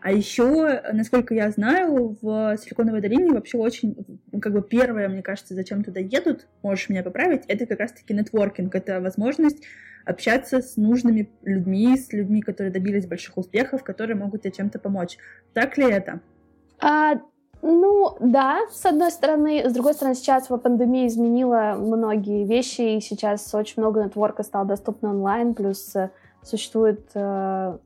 [0.00, 3.96] А еще, насколько я знаю, в Силиконовой долине вообще очень,
[4.40, 8.74] как бы первое, мне кажется, зачем туда едут, можешь меня поправить, это как раз-таки нетворкинг,
[8.74, 9.64] это возможность
[10.04, 15.18] общаться с нужными людьми, с людьми, которые добились больших успехов, которые могут тебе чем-то помочь.
[15.52, 16.20] Так ли это?
[16.80, 17.14] А,
[17.66, 19.62] Ну, да, с одной стороны.
[19.66, 24.66] С другой стороны, сейчас по пандемии изменила многие вещи, и сейчас очень много нетворка стало
[24.66, 26.10] доступно онлайн, плюс э,
[26.42, 27.78] существует э,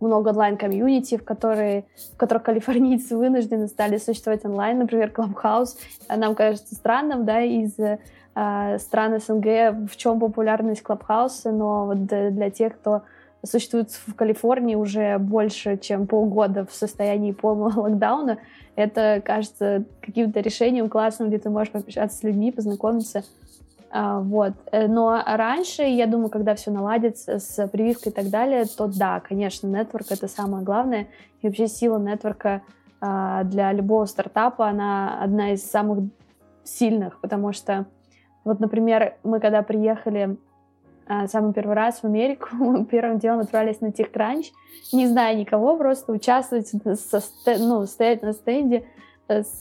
[0.00, 5.78] много онлайн-комьюнити, в, которые, в которых калифорнийцы вынуждены стали существовать онлайн, например, Clubhouse.
[6.14, 8.00] Нам кажется странным, да, из э,
[8.78, 13.02] стран СНГ, в чем популярность Clubhouse, но вот для тех, кто
[13.44, 18.38] существует в Калифорнии уже больше, чем полгода в состоянии полного локдауна,
[18.76, 23.24] это кажется каким-то решением классным, где ты можешь пообщаться с людьми, познакомиться.
[23.90, 24.52] А, вот.
[24.70, 29.20] Э, но раньше, я думаю, когда все наладится с прививкой и так далее, то да,
[29.20, 31.08] конечно, нетворк— это самое главное.
[31.42, 32.62] И вообще сила нетворка
[33.00, 36.04] а, для любого стартапа, она одна из самых
[36.64, 37.86] сильных, потому что
[38.48, 40.38] вот, например, мы когда приехали
[41.06, 42.48] а, самый первый раз в Америку,
[42.90, 44.46] первым делом отправились на TechCrunch,
[44.92, 47.22] не зная никого, просто участвовать, со,
[47.58, 48.84] ну, стоять на стенде
[49.28, 49.58] э, с,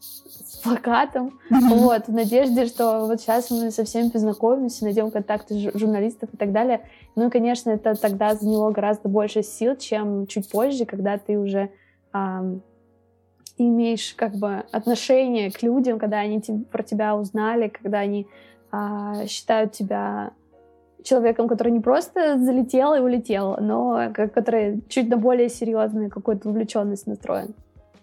[0.00, 6.30] с плакатом, вот, в надежде, что вот сейчас мы со всеми познакомимся, найдем контакты журналистов
[6.32, 6.88] и так далее.
[7.16, 11.70] Ну и, конечно, это тогда заняло гораздо больше сил, чем чуть позже, когда ты уже
[13.58, 18.26] имеешь как бы отношение к людям, когда они про тебя узнали, когда они
[18.70, 20.32] а, считают тебя
[21.02, 27.06] человеком, который не просто залетел и улетел, но который чуть на более серьезную какую-то вовлеченность
[27.06, 27.54] настроен.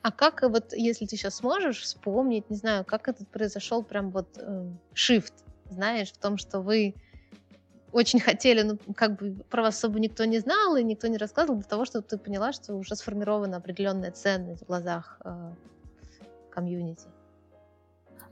[0.01, 4.27] А как вот, если ты сейчас сможешь вспомнить, не знаю, как этот произошел прям вот
[4.37, 5.33] э, shift,
[5.69, 6.95] знаешь, в том, что вы
[7.91, 11.59] очень хотели, ну, как бы про вас особо никто не знал и никто не рассказывал,
[11.59, 15.51] для того, чтобы ты поняла, что уже сформирована определенная ценность в глазах э,
[16.49, 17.07] комьюнити?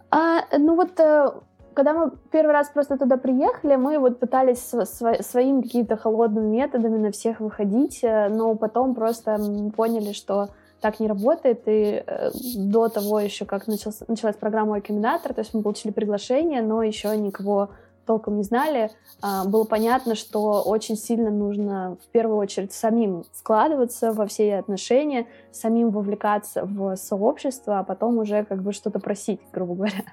[0.10, 1.32] А, ну вот э,
[1.74, 6.98] когда мы первый раз просто туда приехали, мы вот пытались сво- своими какими-то холодными методами
[6.98, 9.38] на всех выходить, э, но потом просто
[9.76, 10.50] поняли, что
[10.82, 15.54] так не работает, и э, до того еще, как начался, началась программа Аккумулятор, то есть
[15.54, 17.70] мы получили приглашение, но еще никого
[18.08, 18.89] толком не знали,
[19.22, 25.28] а, было понятно, что очень сильно нужно в первую очередь самим вкладываться во все отношения,
[25.52, 30.04] самим вовлекаться в сообщество, а потом уже как бы что-то просить, грубо говоря.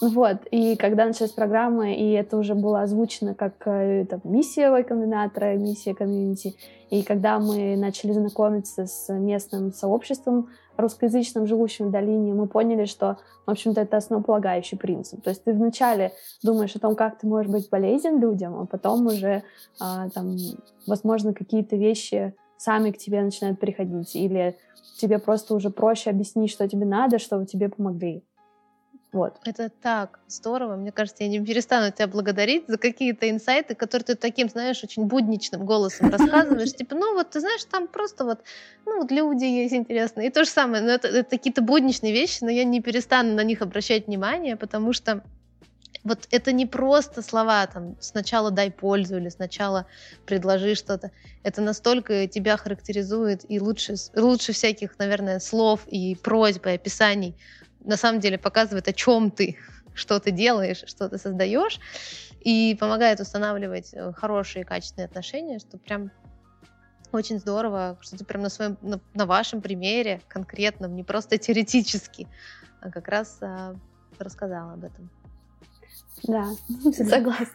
[0.00, 0.38] Вот.
[0.50, 5.94] И когда началась программа, и это уже было озвучено как э, там, миссия Y миссия
[5.94, 6.56] комьюнити,
[6.90, 13.18] и когда мы начали знакомиться с местным сообществом, русскоязычным, живущим в долине, мы поняли, что,
[13.46, 15.22] в общем-то, это основополагающий принцип.
[15.22, 19.06] То есть ты вначале думаешь о том, как ты можешь быть полезен людям, а потом
[19.06, 19.42] уже,
[19.80, 20.36] а, там,
[20.86, 24.56] возможно, какие-то вещи сами к тебе начинают приходить, или
[24.98, 28.24] тебе просто уже проще объяснить, что тебе надо, чтобы тебе помогли.
[29.14, 29.36] Вот.
[29.44, 30.74] Это так здорово.
[30.74, 35.04] Мне кажется, я не перестану тебя благодарить за какие-то инсайты, которые ты таким, знаешь, очень
[35.04, 36.72] будничным голосом рассказываешь.
[36.76, 38.40] Типа, ну вот, ты знаешь, там просто вот,
[38.84, 40.26] ну вот люди есть интересные.
[40.26, 43.44] И то же самое, но это, это какие-то будничные вещи, но я не перестану на
[43.44, 45.22] них обращать внимание, потому что
[46.02, 49.86] вот это не просто слова, там, сначала дай пользу или сначала
[50.26, 51.12] предложи что-то.
[51.44, 57.36] Это настолько тебя характеризует и лучше, лучше всяких, наверное, слов и просьб и описаний
[57.84, 59.56] на самом деле показывает, о чем ты,
[59.94, 61.78] что ты делаешь, что ты создаешь,
[62.40, 66.10] и помогает устанавливать э, хорошие качественные отношения, что прям
[67.12, 72.26] очень здорово, что ты прям на своем, на, на вашем примере конкретном, не просто теоретически,
[72.80, 73.76] а как раз а,
[74.18, 75.10] рассказала об этом.
[76.22, 76.46] Да,
[76.92, 77.46] согласна.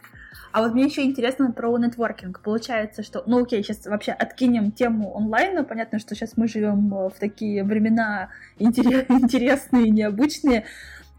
[0.51, 2.41] А вот мне еще интересно про нетворкинг.
[2.41, 5.63] Получается, что, ну окей, сейчас вообще откинем тему онлайна.
[5.63, 10.65] Понятно, что сейчас мы живем в такие времена интересные, необычные.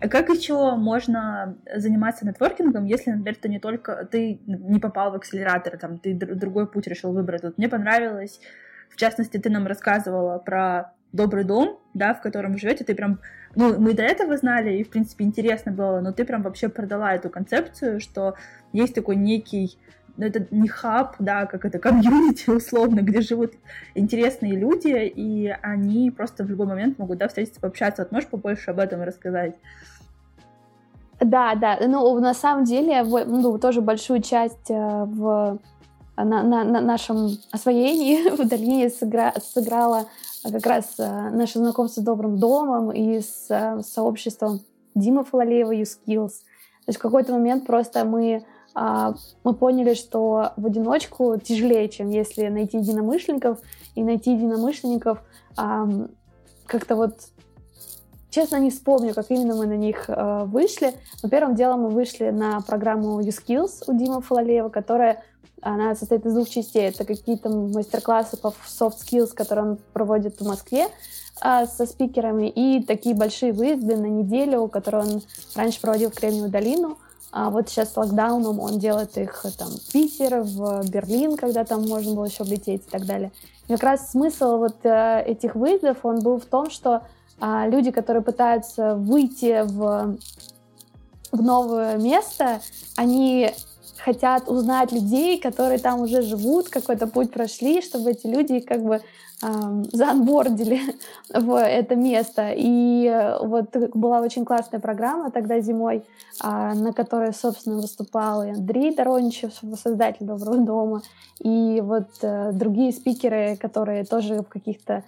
[0.01, 5.15] А как еще можно заниматься нетворкингом, если, например, ты не только ты не попал в
[5.15, 7.43] акселератор, там ты другой путь решил выбрать?
[7.43, 8.41] Вот мне понравилось,
[8.89, 13.21] в частности, ты нам рассказывала про добрый дом, да, в котором вы живете, ты прям,
[13.55, 17.15] ну, мы до этого знали, и, в принципе, интересно было, но ты прям вообще продала
[17.15, 18.35] эту концепцию, что
[18.73, 19.77] есть такой некий,
[20.17, 23.55] ну, это не хаб, да, как это комьюнити условно, где живут
[23.95, 28.03] интересные люди, и они просто в любой момент могут, да, встретиться, пообщаться.
[28.03, 29.57] Вот можешь побольше об этом рассказать?
[31.21, 35.59] Да, да, ну, на самом деле, ну, тоже большую часть э, в
[36.25, 40.07] на, на, на нашем освоении в долине сыгра, сыграла
[40.43, 44.61] как раз э, наше знакомство с Добрым домом и с э, сообществом
[44.95, 46.29] Димы Фалалеева YouSkills.
[46.85, 49.15] То есть в какой-то момент просто мы, а,
[49.45, 53.59] мы поняли, что в одиночку тяжелее, чем если найти единомышленников,
[53.95, 55.23] и найти единомышленников
[56.67, 57.15] как-то вот
[58.31, 60.95] честно не вспомню, как именно мы на них э, вышли.
[61.23, 65.23] Но первым делом мы вышли на программу YouSkills у Димы Фалалеева, которая
[65.63, 66.89] она состоит из двух частей.
[66.89, 70.89] Это какие-то мастер-классы по soft skills, которые он проводит в Москве
[71.41, 75.23] а, со спикерами, и такие большие выезды на неделю, которые он
[75.55, 76.99] раньше проводил в Кремниевую долину.
[77.33, 81.87] А вот сейчас с локдауном он делает их там, в Питер, в Берлин, когда там
[81.87, 83.31] можно было еще влететь и так далее.
[83.69, 87.03] И как раз смысл вот э, этих выездов, он был в том, что
[87.41, 90.17] а, люди, которые пытаются выйти в,
[91.33, 92.61] в новое место,
[92.97, 93.51] они
[94.05, 99.01] хотят узнать людей, которые там уже живут, какой-то путь прошли, чтобы эти люди как бы
[99.43, 100.81] эм, заанбордили
[101.33, 102.53] в это место.
[102.55, 106.05] И вот была очень классная программа тогда зимой,
[106.43, 111.03] э, на которой, собственно, выступал и Андрей Дороничев, создатель «Доброго дома»,
[111.39, 115.05] и вот э, другие спикеры, которые тоже в каких-то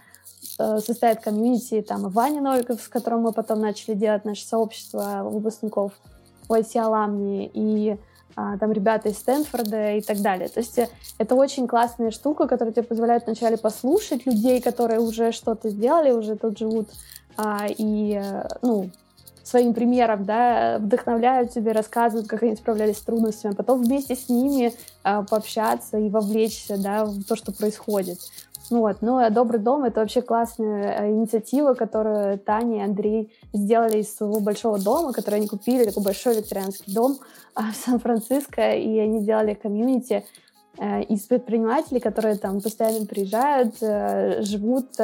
[0.62, 5.22] э, состоят комьюнити, там и Ваня Новиков, с которым мы потом начали делать наше сообщество
[5.24, 5.92] выпускников
[6.48, 7.96] OIC Аламни, и
[8.34, 10.48] а, там ребята из Стэнфорда и так далее.
[10.48, 10.88] То есть э,
[11.18, 16.36] это очень классная штука, которая тебе позволяет вначале послушать людей, которые уже что-то сделали, уже
[16.36, 16.88] тут живут,
[17.36, 18.90] а, и, э, ну,
[19.44, 24.28] своим примером, да, вдохновляют тебя, рассказывают, как они справлялись с трудностями, а потом вместе с
[24.28, 28.18] ними а, пообщаться и вовлечься, да, в то, что происходит.
[28.72, 29.02] Вот.
[29.02, 34.16] Ну, а «Добрый дом»— это вообще классная э, инициатива, которую Таня и Андрей сделали из
[34.16, 37.18] своего большого дома, который они купили, такой большой викторианский дом
[37.54, 40.24] а, в Сан-Франциско, и они сделали комьюнити
[40.78, 44.96] э, из предпринимателей, которые там постоянно приезжают, э, живут,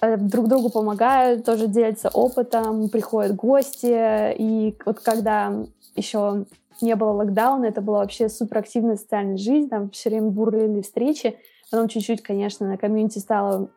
[0.00, 5.52] друг другу помогают, тоже делятся опытом, приходят гости, и вот когда
[5.94, 6.46] еще
[6.80, 11.36] не было локдауна, это была вообще суперактивная социальная жизнь, там все время бурлили встречи,
[11.70, 13.68] Потом чуть-чуть, конечно, на комьюнити стало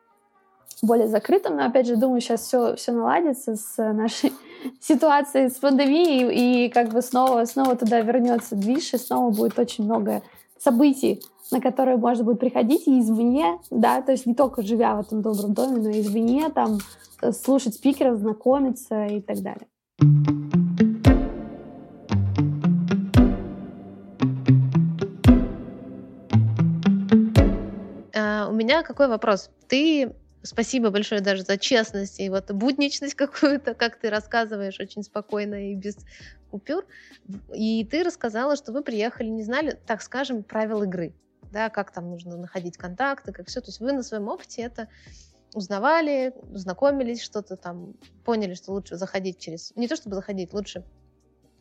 [0.81, 4.33] более закрытым, но, опять же, думаю, сейчас все, все наладится с нашей
[4.79, 9.85] ситуацией, с пандемией, и как бы снова, снова туда вернется движ, и снова будет очень
[9.85, 10.23] много
[10.57, 11.21] событий,
[11.51, 15.21] на которые можно будет приходить и извне, да, то есть не только живя в этом
[15.21, 16.79] добром доме, но и извне, там,
[17.21, 19.67] э, слушать спикеров, знакомиться и так далее.
[28.63, 29.49] Меня какой вопрос?
[29.67, 35.71] Ты Спасибо большое даже за честность и вот будничность какую-то, как ты рассказываешь очень спокойно
[35.71, 35.97] и без
[36.49, 36.85] купюр.
[37.53, 41.13] И ты рассказала, что вы приехали, не знали, так скажем, правил игры,
[41.51, 43.61] да, как там нужно находить контакты, как все.
[43.61, 44.87] То есть вы на своем опыте это
[45.53, 47.93] узнавали, знакомились, что-то там
[48.25, 49.75] поняли, что лучше заходить через...
[49.75, 50.83] Не то чтобы заходить, лучше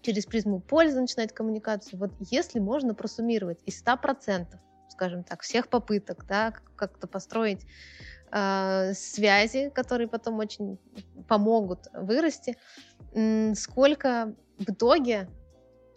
[0.00, 1.98] через призму пользы начинать коммуникацию.
[1.98, 4.46] Вот если можно просуммировать из 100%,
[4.92, 7.66] скажем так, всех попыток, да, как-то построить
[8.32, 10.78] э, связи, которые потом очень
[11.28, 12.56] помогут вырасти,
[13.54, 15.28] сколько в итоге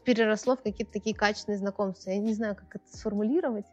[0.03, 2.11] переросло в какие-то такие качественные знакомства.
[2.11, 3.65] Я не знаю, как это сформулировать.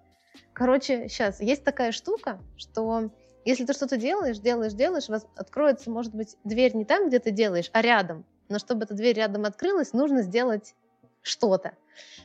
[0.52, 3.10] Короче, сейчас есть такая штука, что
[3.44, 7.30] если ты что-то делаешь, делаешь, делаешь, вас откроется, может быть, дверь не там, где ты
[7.30, 8.24] делаешь, а рядом.
[8.48, 10.74] Но чтобы эта дверь рядом открылась, нужно сделать
[11.22, 11.72] что-то.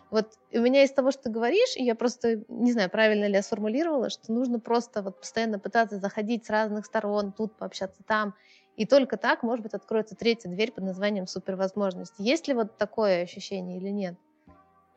[0.09, 3.33] Вот у меня из того, что ты говоришь, и я просто не знаю, правильно ли
[3.33, 8.33] я сформулировала, что нужно просто вот постоянно пытаться заходить с разных сторон, тут пообщаться там,
[8.77, 12.15] и только так, может быть, откроется третья дверь под названием супервозможности.
[12.21, 14.15] Есть ли вот такое ощущение или нет?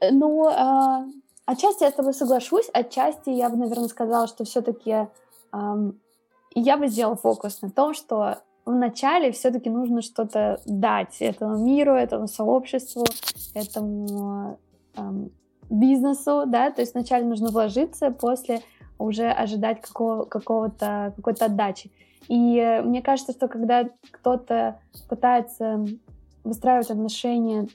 [0.01, 1.11] Э, ну, э,
[1.47, 5.93] отчасти я с тобой соглашусь, отчасти я бы, наверное, сказала, что все-таки э,
[6.55, 8.39] я бы сделала фокус на том, что
[8.73, 13.05] вначале все-таки нужно что-то дать этому миру, этому сообществу,
[13.55, 14.59] этому
[14.97, 15.31] эм,
[15.71, 18.61] бизнесу, да, то есть вначале нужно вложиться, после
[18.99, 21.91] уже ожидать какого, какого-то, какой-то отдачи.
[22.29, 25.85] И э, мне кажется, что когда кто-то пытается
[26.45, 27.69] выстраивать отношения,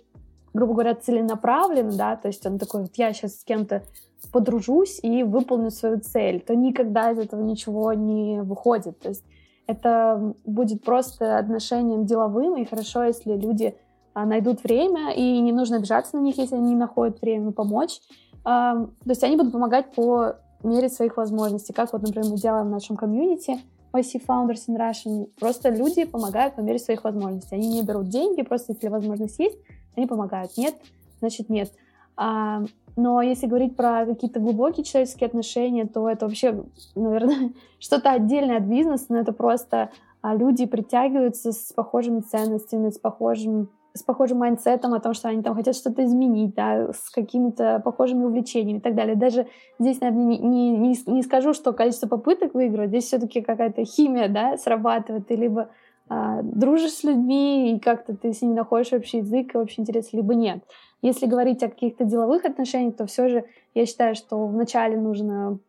[0.54, 3.84] грубо говоря, целенаправленно, да, то есть он такой, вот я сейчас с кем-то
[4.32, 9.00] подружусь и выполню свою цель, то никогда из этого ничего не выходит.
[9.00, 9.24] То есть
[9.68, 13.76] это будет просто отношением деловым, и хорошо, если люди
[14.14, 17.99] а, найдут время, и не нужно обижаться на них, если они не находят время помочь.
[18.43, 22.68] А, то есть они будут помогать по мере своих возможностей, как вот, например, мы делаем
[22.68, 23.59] в нашем комьюнити
[23.93, 25.30] YC Founders in Russian.
[25.39, 27.55] Просто люди помогают по мере своих возможностей.
[27.55, 29.57] Они не берут деньги, просто если возможность есть,
[29.95, 30.57] они помогают.
[30.57, 30.76] Нет,
[31.20, 31.72] значит нет.
[32.16, 32.64] А,
[32.95, 36.64] но если говорить про какие-то глубокие человеческие отношения, то это вообще,
[36.95, 39.89] наверное, что-то отдельное от бизнеса, но это просто
[40.22, 45.30] а, люди притягиваются с похожими ценностями, с похожим с похожим mindset ом о том, что
[45.30, 49.16] они там хотят что-то изменить, да, с какими-то похожими увлечениями и так далее.
[49.16, 49.47] Даже
[49.78, 54.57] здесь, наверное, не, не, не, скажу, что количество попыток выигрывать, здесь все-таки какая-то химия, да,
[54.57, 55.70] срабатывает, и либо
[56.09, 60.11] а, дружишь с людьми, и как-то ты с ними находишь общий язык и общий интерес,
[60.11, 60.64] либо нет.
[61.04, 63.45] Если говорить о каких-то деловых отношениях, то все же
[63.76, 65.60] я считаю, что вначале нужно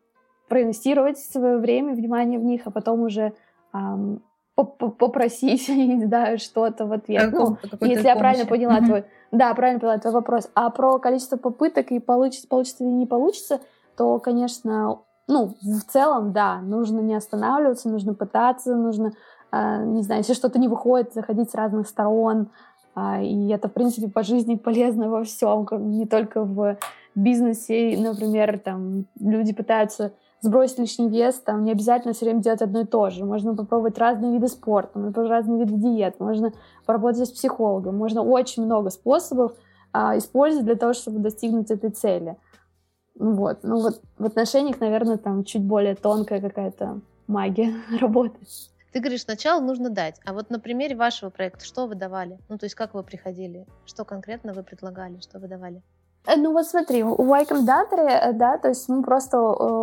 [0.47, 3.33] проинвестировать свое время, внимание в них, а потом уже
[3.73, 4.23] эм,
[4.55, 7.33] попросить, не знаю, что-то в ответ.
[7.33, 9.03] ну, если я правильно поняла твой...
[9.31, 10.49] Да, правильно поняла твой вопрос.
[10.55, 13.59] А про количество попыток и получится, получится или не получится,
[13.97, 19.11] то, конечно, ну, в целом, да, нужно не останавливаться, нужно пытаться, нужно,
[19.51, 22.49] э, не знаю, если что-то не выходит, заходить с разных сторон,
[22.95, 26.77] и это, в принципе, по жизни полезно во всем, не только в
[27.13, 27.97] бизнесе.
[27.97, 32.85] Например, там люди пытаются сбросить лишний вес, там не обязательно все время делать одно и
[32.85, 33.25] то же.
[33.25, 36.53] Можно попробовать разные виды спорта, можно разные виды диет, можно
[36.85, 39.53] поработать с психологом, можно очень много способов
[39.91, 42.37] а, использовать для того, чтобы достигнуть этой цели.
[43.17, 43.59] Вот.
[43.63, 48.47] Ну вот в отношениях, наверное, там чуть более тонкая какая-то магия работает.
[48.95, 50.21] Ты говоришь, сначала нужно дать.
[50.25, 52.39] А вот на примере вашего проекта, что вы давали?
[52.47, 53.67] Ну, то есть как вы приходили?
[53.85, 55.19] Что конкретно вы предлагали?
[55.19, 55.81] Что вы давали?
[56.25, 59.41] Э, ну вот смотри, в Y Combinator, э, да, то есть мы просто э,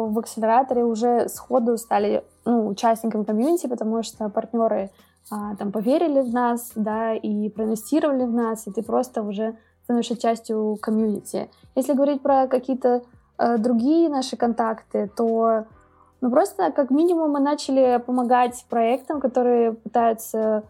[0.09, 4.89] в акселераторе уже сходу стали ну, участниками комьюнити, потому что партнеры
[5.31, 10.17] а, там поверили в нас, да, и проинвестировали в нас, и ты просто уже становишься
[10.17, 11.51] частью комьюнити.
[11.75, 13.03] Если говорить про какие-то
[13.37, 15.67] э, другие наши контакты, то
[16.23, 20.63] ну, просто как минимум мы начали помогать проектам, которые пытаются...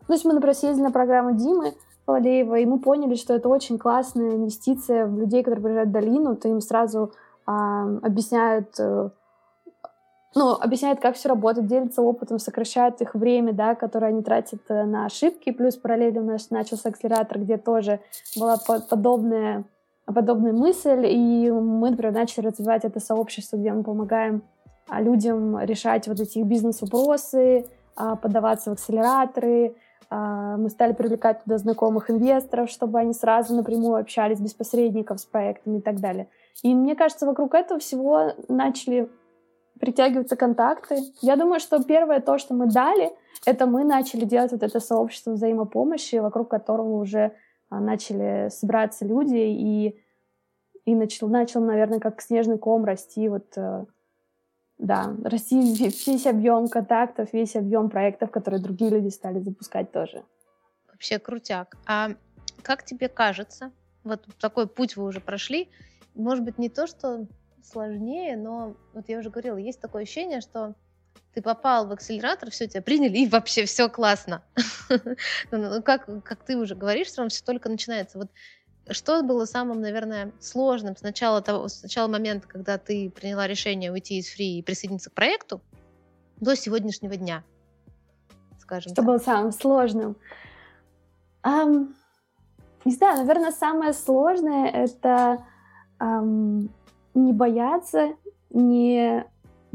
[0.00, 1.74] Ну, то есть мы, например, съездили на программу Димы
[2.06, 6.34] Валеева, и мы поняли, что это очень классная инвестиция в людей, которые приезжают в долину.
[6.34, 7.12] Ты им сразу
[7.44, 9.10] а, объясняют э,
[10.34, 14.84] ну, объясняет, как все работает, делится опытом, сокращает их время, да, которое они тратят э,
[14.84, 15.50] на ошибки.
[15.50, 18.00] Плюс параллельно у нас начался акселератор, где тоже
[18.38, 18.56] была
[18.88, 19.64] подобная,
[20.06, 24.42] подобная мысль, и мы, например, начали развивать это сообщество, где мы помогаем
[24.90, 27.66] людям решать вот эти бизнес-вопросы,
[27.96, 29.74] а, подаваться в акселераторы.
[30.10, 35.24] А, мы стали привлекать туда знакомых инвесторов, чтобы они сразу напрямую общались без посредников с
[35.24, 36.28] проектами и так далее.
[36.62, 39.10] И мне кажется, вокруг этого всего начали
[39.80, 40.98] притягиваться контакты.
[41.20, 43.12] Я думаю, что первое то, что мы дали,
[43.44, 47.32] это мы начали делать вот это сообщество взаимопомощи, вокруг которого уже
[47.68, 50.00] начали собираться люди, и,
[50.84, 53.58] и начал, начал, наверное, как снежный ком расти вот
[54.78, 60.24] да, расти весь объем контактов, весь объем проектов, которые другие люди стали запускать тоже.
[60.88, 61.76] Вообще крутяк.
[61.86, 62.10] А
[62.62, 63.72] как тебе кажется,
[64.04, 65.70] вот такой путь вы уже прошли,
[66.14, 67.26] может быть, не то, что
[67.62, 70.74] сложнее, но вот я уже говорила, есть такое ощущение, что
[71.34, 74.42] ты попал в акселератор, все тебя приняли, и вообще все классно.
[75.50, 78.18] Ну, ну, как, как ты уже говоришь, все только начинается.
[78.18, 78.30] Вот
[78.90, 83.92] что было самым, наверное, сложным с начала, того, с начала момента, когда ты приняла решение
[83.92, 85.60] уйти из фри и присоединиться к проекту,
[86.40, 87.42] до сегодняшнего дня,
[88.60, 89.04] скажем Что так.
[89.06, 90.16] было самым сложным?
[91.42, 91.94] Um,
[92.84, 95.44] не знаю, наверное, самое сложное— это
[95.98, 96.68] um,
[97.14, 98.14] не бояться,
[98.50, 99.24] не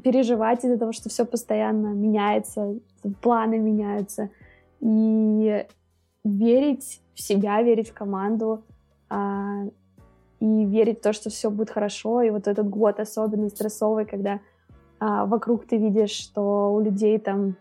[0.04, 2.76] переживать из-за того, что все постоянно меняется,
[3.22, 4.30] планы меняются,
[4.80, 5.66] и
[6.24, 8.64] верить в себя, верить в команду,
[9.12, 9.66] а,
[10.40, 12.22] и верить в то, что все будет хорошо.
[12.22, 14.40] И вот этот год особенно стрессовый, когда
[15.00, 17.58] а, вокруг ты видишь, что у людей там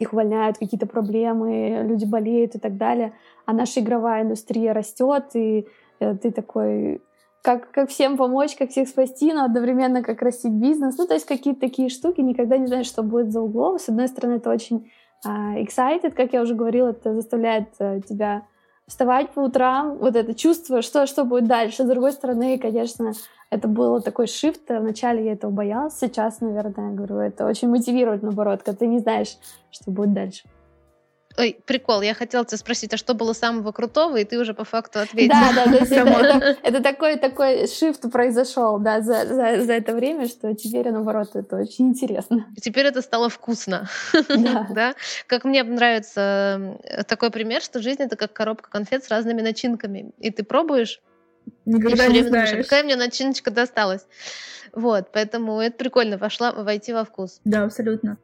[0.00, 3.12] их увольняют, какие-то проблемы, люди болеют и так далее,
[3.46, 5.66] а наша игровая индустрия растет, и
[5.98, 7.02] э, ты такой,
[7.42, 10.96] как, как всем помочь, как всех спасти, но одновременно как растить бизнес.
[10.98, 13.78] Ну, то есть какие-то такие штуки, никогда не знаешь, что будет за углом.
[13.78, 14.90] С одной стороны, это очень
[15.26, 18.42] uh, excited, как я уже говорила, это заставляет uh, тебя
[18.88, 21.84] вставать по утрам, вот это чувство, что, что будет дальше.
[21.84, 23.12] С другой стороны, конечно,
[23.50, 24.62] это было такой шифт.
[24.68, 29.36] Вначале я этого боялась, сейчас, наверное, говорю, это очень мотивирует, наоборот, когда ты не знаешь,
[29.70, 30.42] что будет дальше.
[31.38, 34.64] Ой, прикол, я хотела тебя спросить, а что было самого крутого, и ты уже по
[34.64, 35.38] факту ответила.
[35.54, 35.92] Да, да, есть
[36.62, 41.56] это, такой, такой шифт произошел, да, за, за, за это время, что теперь, наоборот, это
[41.56, 42.46] очень интересно.
[42.60, 43.88] Теперь это стало вкусно.
[44.28, 44.66] Да.
[44.70, 44.94] да?
[45.26, 50.12] Как мне нравится такой пример, что жизнь— это как коробка конфет с разными начинками.
[50.18, 51.00] И ты пробуешь,
[51.64, 52.50] Никогда и не знаешь.
[52.50, 54.06] Думаешь, какая мне начиночка досталась.
[54.72, 57.40] Вот, поэтому это прикольно, вошла, войти во вкус.
[57.44, 58.18] Да, абсолютно.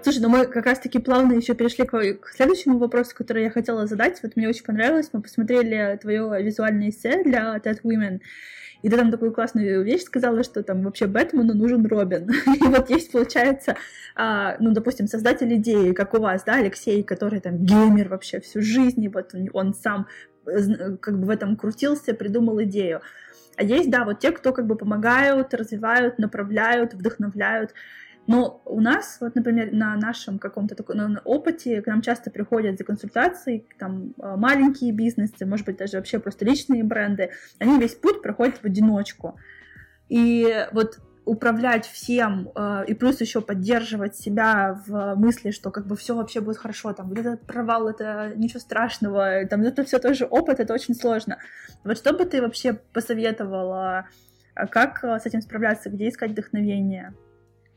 [0.00, 1.90] Слушай, ну мы как раз-таки плавно еще перешли к,
[2.20, 4.22] к следующему вопросу, который я хотела задать.
[4.22, 5.10] Вот мне очень понравилось.
[5.12, 8.20] Мы посмотрели твое визуальное эссе для Ted Women.
[8.82, 12.30] И ты там такую классную вещь сказала, что там вообще Бэтмену нужен Робин.
[12.46, 13.76] И вот есть, получается,
[14.14, 18.62] а, ну, допустим, создатель идеи, как у вас, да, Алексей, который там геймер вообще всю
[18.62, 20.06] жизнь, и вот он, он сам
[20.44, 23.02] как бы в этом крутился, придумал идею.
[23.56, 27.74] А есть, да, вот те, кто как бы помогают, развивают, направляют, вдохновляют.
[28.28, 32.84] Но у нас, вот, например, на нашем каком-то таком опыте к нам часто приходят за
[32.84, 37.30] консультацией там а, маленькие бизнесы, может быть, даже вообще просто личные бренды.
[37.58, 39.40] Они весь путь проходят в одиночку.
[40.10, 45.96] И вот управлять всем э, и плюс еще поддерживать себя в мысли, что как бы
[45.96, 50.26] все вообще будет хорошо, там вот этот провал это ничего страшного, там это все тоже
[50.26, 51.38] опыт, это очень сложно.
[51.84, 54.06] Вот что бы ты вообще посоветовала,
[54.54, 57.14] а как с этим справляться, где искать вдохновение?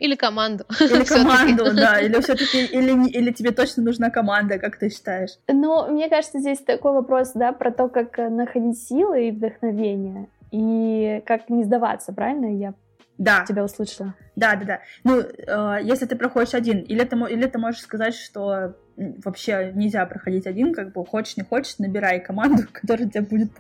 [0.02, 0.66] Или команду.
[0.80, 2.00] Или команду, да.
[2.06, 5.38] Или все-таки, или, или тебе точно нужна команда, как ты считаешь?
[5.48, 11.22] Ну, мне кажется, здесь такой вопрос, да, про то, как находить силы и вдохновение, и
[11.28, 12.74] как не сдаваться, правильно я
[13.20, 13.46] да.
[13.48, 14.16] тебя услышала?
[14.36, 14.80] Да, да, да.
[15.04, 20.06] Ну, э, если ты проходишь один, или ты, или ты можешь сказать, что вообще нельзя
[20.06, 23.52] проходить один, как бы хочешь, не хочешь, набирай команду, которая тебя будет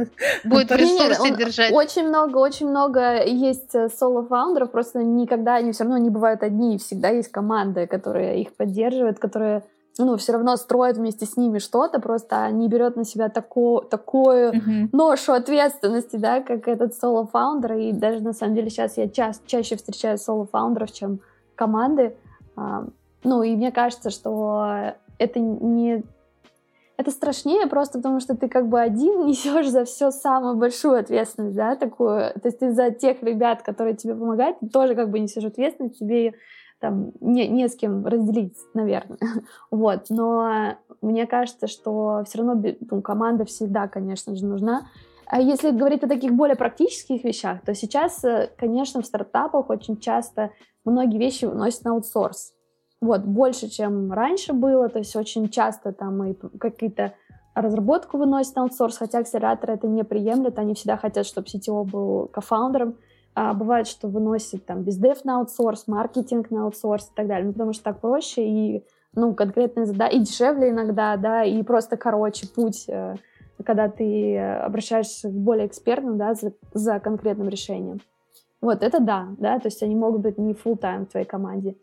[0.43, 1.71] будет ресурсы держать.
[1.73, 6.43] Очень много, очень много есть э, solo-founder ов, просто никогда они все равно не бывают
[6.43, 9.63] одни, всегда есть команда, которая их поддерживает, которая
[9.97, 14.53] ну, все равно строит вместе с ними что-то, просто не берет на себя тако, такую
[14.53, 14.89] mm-hmm.
[14.93, 17.73] ношу ответственности, да, как этот solo-founder.
[17.73, 21.19] И даже на самом деле сейчас я ча- чаще встречаю solo-founder ов, чем
[21.55, 22.15] команды.
[22.55, 22.85] А,
[23.23, 26.03] ну, и мне кажется, что это не...
[26.97, 31.55] Это страшнее просто потому, что ты как бы один несешь за все самую большую ответственность,
[31.55, 32.33] да, такую.
[32.33, 35.99] То есть ты за тех ребят, которые тебе помогают, ты тоже как бы несешь ответственность,
[35.99, 36.33] тебе
[36.79, 39.19] там не, не с кем разделить, наверное.
[39.71, 40.05] вот.
[40.09, 44.87] Но мне кажется, что все равно ну, команда всегда, конечно же, нужна.
[45.27, 49.97] А если говорить о таких более практических вещах, то сейчас, э, конечно, в стартапах очень
[49.97, 50.51] часто
[50.83, 52.53] многие вещи выносят на аутсорс.
[53.01, 57.13] Вот, больше, чем раньше было, то есть очень часто там и какие-то
[57.55, 62.27] разработку выносят на аутсорс, хотя акселераторы это не приемлют, они всегда хотят, чтобы CTO был
[62.31, 62.95] кофаундером,
[63.33, 67.53] а бывает, что выносит там бездев на аутсорс, маркетинг на аутсорс и так далее, ну,
[67.53, 72.47] потому что так проще и ну, конкретные задачи, и дешевле иногда, да, и просто короче
[72.47, 73.15] путь, э,
[73.65, 77.99] когда ты обращаешься к более экспертным, да, за, за конкретным решением.
[78.61, 81.75] Вот, это да, да, то есть они могут быть не full time в твоей команде.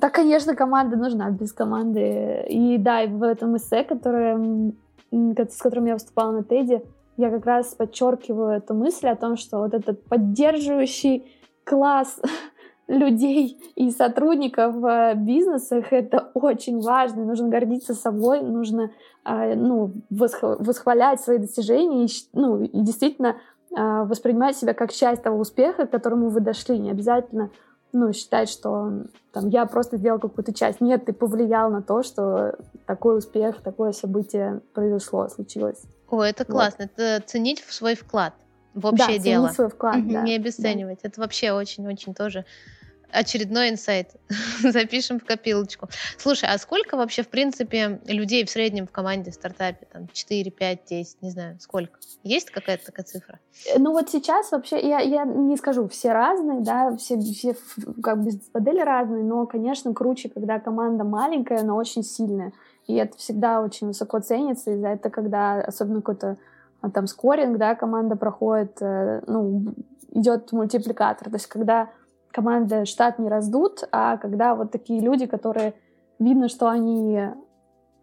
[0.00, 2.46] Так, конечно, команда нужна, без команды.
[2.48, 4.72] И да, и в этом эссе, которое,
[5.10, 6.82] с которым я выступала на Теди,
[7.16, 11.26] я как раз подчеркиваю эту мысль о том, что вот этот поддерживающий
[11.64, 12.20] класс
[12.88, 17.24] людей и сотрудников в бизнесах это очень важно.
[17.24, 18.90] Нужно гордиться собой, нужно
[19.22, 23.36] а, ну, восхвалять свои достижения и, ну, и действительно
[23.76, 26.78] а, воспринимать себя как часть того успеха, к которому вы дошли.
[26.78, 27.50] Не обязательно
[27.94, 30.80] ну, считать, что там, я просто сделал какую-то часть.
[30.80, 35.82] Нет, ты повлиял на то, что такой успех, такое событие произошло, случилось.
[36.10, 36.84] О, это классно.
[36.84, 37.02] Вот.
[37.02, 38.34] Это ценить свой вклад
[38.74, 39.48] в общее да, дело.
[39.48, 40.22] свой вклад, да.
[40.22, 41.00] Не обесценивать.
[41.02, 41.08] Да.
[41.08, 42.44] Это вообще очень-очень тоже
[43.10, 44.10] очередной инсайт.
[44.62, 45.88] Запишем в копилочку.
[46.18, 49.86] Слушай, а сколько вообще, в принципе, людей в среднем в команде в стартапе?
[49.92, 51.98] Там 4, 5, 10, не знаю, сколько?
[52.22, 53.38] Есть какая-то такая цифра?
[53.78, 57.56] Ну вот сейчас вообще, я, я не скажу, все разные, да, все, все
[58.02, 62.52] как бы модели разные, но, конечно, круче, когда команда маленькая, но очень сильная.
[62.86, 66.36] И это всегда очень высоко ценится, и за это, когда особенно какой-то
[66.80, 69.74] а, там скоринг, да, команда проходит, э, ну,
[70.12, 71.28] идет мультипликатор.
[71.28, 71.90] То есть когда
[72.34, 75.74] команда штат не раздут, а когда вот такие люди, которые
[76.18, 77.30] видно, что они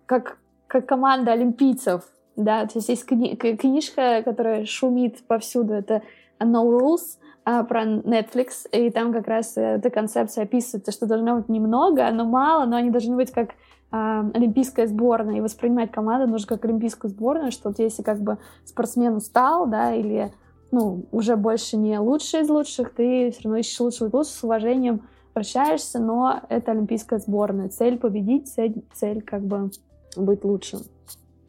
[0.05, 2.03] как, как команда олимпийцев,
[2.37, 6.01] да, то есть есть кни книжка, которая шумит повсюду, это
[6.39, 11.49] No Rules, а, про Netflix, и там как раз эта концепция описывается, что должно быть
[11.49, 13.49] немного, но мало, но они должны быть как
[13.91, 18.37] а, олимпийская сборная, и воспринимать команду нужно как олимпийскую сборную, что вот если как бы
[18.63, 20.31] спортсмен устал, да, или
[20.71, 24.43] ну, уже больше не лучший из лучших, ты все равно ищешь лучшего из лучших, с
[24.43, 27.69] уважением прощаешься, но это олимпийская сборная.
[27.69, 29.71] Цель победить, цель, цель как бы
[30.15, 30.81] быть лучшим.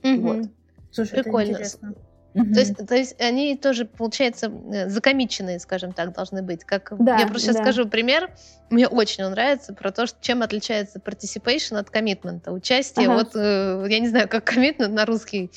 [0.04, 0.20] Угу.
[0.20, 0.46] Вот.
[0.90, 1.42] Слушай, Прикольно.
[1.42, 1.94] это интересно.
[2.34, 6.64] То, есть, то есть они тоже, получается, э, закомиченные, скажем так, должны быть.
[6.64, 7.62] Как да, я просто сейчас да.
[7.62, 8.30] скажу пример.
[8.70, 12.52] Мне очень он нравится про то, чем отличается participation от коммитмента.
[12.52, 13.18] Участие, ага.
[13.18, 15.50] вот э, я не знаю, как коммитмент на русский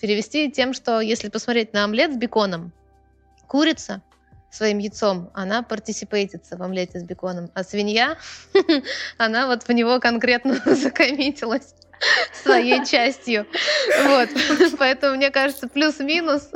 [0.00, 2.72] перевести, тем, что если посмотреть на омлет с беконом,
[3.52, 4.00] курица
[4.50, 8.16] своим яйцом, она партисипейтится в омлете с беконом, а свинья,
[9.18, 11.74] она вот в него конкретно закоммитилась
[12.42, 13.46] своей частью.
[14.04, 14.30] Вот.
[14.78, 16.50] Поэтому, мне кажется, плюс-минус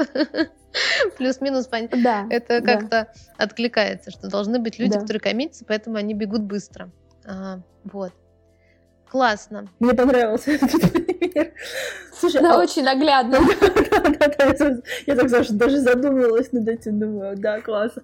[1.16, 3.12] Плюс-минус да, это как-то да.
[3.36, 5.01] откликается, что должны быть люди, да.
[5.01, 6.90] которые коммитятся, поэтому они бегут быстро.
[7.26, 8.12] А, вот.
[9.11, 9.68] Классно.
[9.78, 11.52] Мне понравился этот пример.
[12.12, 12.59] Слушай, да, а...
[12.59, 13.38] очень наглядно.
[13.61, 14.76] Да-да-да,
[15.07, 18.02] я так даже задумывалась над этим, думаю, да, классно.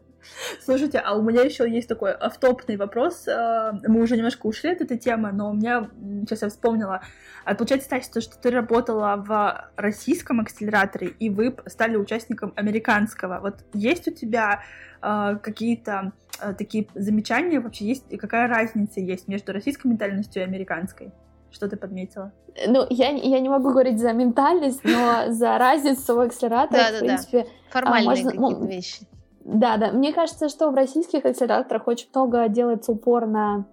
[0.65, 3.27] Слушайте, а у меня еще есть такой автопный вопрос.
[3.29, 5.89] А, мы уже немножко ушли от этой темы, но у меня
[6.21, 7.03] сейчас я вспомнила.
[7.45, 13.41] А получается, Стась, то, что ты работала в российском акселераторе, и вы стали участником американского.
[13.41, 14.63] Вот есть у тебя
[15.03, 17.87] э, какие-то э, такие замечания вообще?
[17.87, 21.13] Есть какая разница есть между российской ментальностью и американской?
[21.51, 22.33] Что ты подметила?
[22.67, 27.47] Ну, я, я не могу говорить за ментальность, но за разницу в акселераторах, в принципе...
[27.71, 29.07] Формальные какие-то вещи.
[29.45, 29.93] Да, да.
[29.93, 33.65] Мне кажется, что в российских акселераторах очень много делается упор на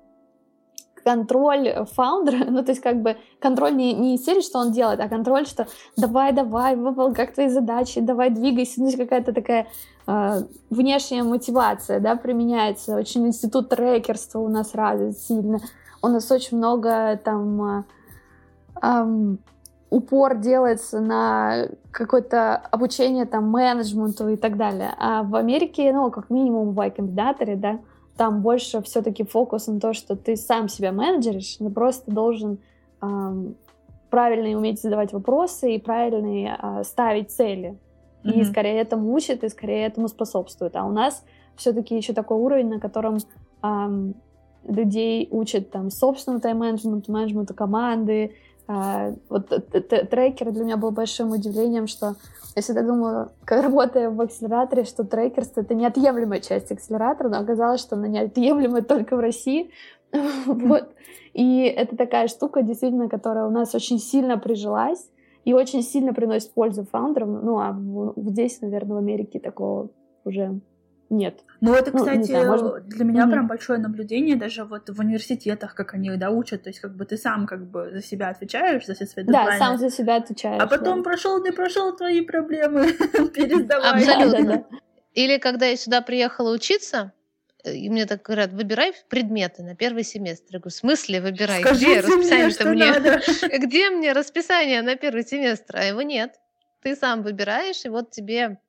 [1.03, 4.99] контроль фаундера, ну, то есть как бы контроль не, не из серии, что он делает,
[4.99, 5.67] а контроль, что
[5.97, 9.67] давай, давай, выполняй как твои задачи, давай, двигайся, ну, какая-то такая
[10.07, 12.95] э, внешняя мотивация, да, применяется.
[12.95, 15.59] Очень институт трекерства у нас развит сильно.
[16.01, 17.83] У нас очень много там э,
[18.81, 19.35] э,
[19.89, 24.93] упор делается на какое-то обучение там менеджменту и так далее.
[24.97, 27.79] А в Америке, ну, как минимум в Y-комбинаторе, да,
[28.15, 32.59] там больше все-таки фокус на то, что ты сам себя менеджеришь, ты просто должен
[33.01, 33.55] эм,
[34.09, 37.77] правильно уметь задавать вопросы и правильно э, ставить цели.
[38.23, 38.31] Mm-hmm.
[38.33, 40.75] И скорее этому учат, и скорее этому способствует.
[40.75, 41.23] А у нас
[41.55, 43.19] все-таки еще такой уровень, на котором
[43.63, 44.15] эм,
[44.67, 48.35] людей учат там собственному тайм-менеджменту, менеджменту команды,
[48.69, 49.49] вот
[50.11, 52.15] трекер для меня был большим удивлением, что
[52.55, 57.81] я всегда думала, как работая в акселераторе, что трекерство— это неотъемлемая часть акселератора, но оказалось,
[57.81, 59.71] что она неотъемлемая только в России.
[60.45, 60.89] вот.
[61.33, 65.09] И это такая штука, действительно, которая у нас очень сильно прижилась
[65.45, 67.43] и очень сильно приносит пользу фаундерам.
[67.43, 67.75] Ну, а
[68.17, 69.89] здесь, наверное, в Америке такого
[70.25, 70.59] уже
[71.09, 71.43] нет.
[71.61, 72.87] Ну, это, кстати, ну, знаю, может...
[72.87, 73.31] для меня mm-hmm.
[73.31, 77.05] прям большое наблюдение, даже вот в университетах, как они да, учат, то есть как бы
[77.05, 79.51] ты сам как бы за себя отвечаешь, за все свои дедлайны.
[79.51, 80.61] Да, сам за себя отвечаешь.
[80.61, 81.03] А потом да.
[81.03, 82.93] прошел, не прошел твои проблемы,
[83.33, 84.03] пересдавай.
[84.03, 84.65] Абсолютно.
[85.13, 87.11] Или когда я сюда приехала учиться,
[87.63, 90.53] э, и мне так говорят, выбирай предметы на первый семестр.
[90.53, 91.61] Я говорю, в смысле выбирай?
[91.61, 93.57] Скажите Где расписание-то мне?
[93.59, 95.77] Где мне расписание на первый семестр?
[95.77, 96.35] А его нет.
[96.81, 98.59] Ты сам выбираешь, и вот тебе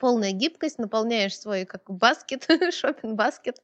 [0.00, 3.62] полная гибкость, наполняешь свой как баскет, шопинг баскет,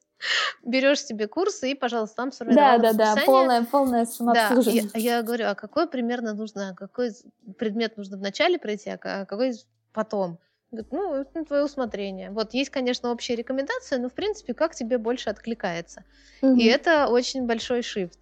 [0.63, 4.83] берешь себе курсы и, пожалуйста, там сформировала Да, да, да, полное, полное самообслуживание.
[4.93, 7.11] Да, я, я говорю, а какой примерно нужно, какой
[7.59, 9.55] предмет нужно вначале пройти, а какой
[9.93, 10.39] потом?
[10.71, 12.31] Говорит, ну, это твое усмотрение.
[12.31, 16.05] Вот есть, конечно, общая рекомендация, но, в принципе, как тебе больше откликается.
[16.43, 16.57] Угу.
[16.57, 18.19] И это очень большой шифт.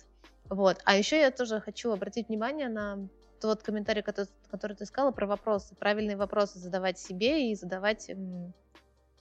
[0.51, 0.79] Вот.
[0.85, 3.09] А еще я тоже хочу обратить внимание на
[3.49, 8.11] тот комментарий, который, который ты сказала про вопросы, правильные вопросы задавать себе и задавать,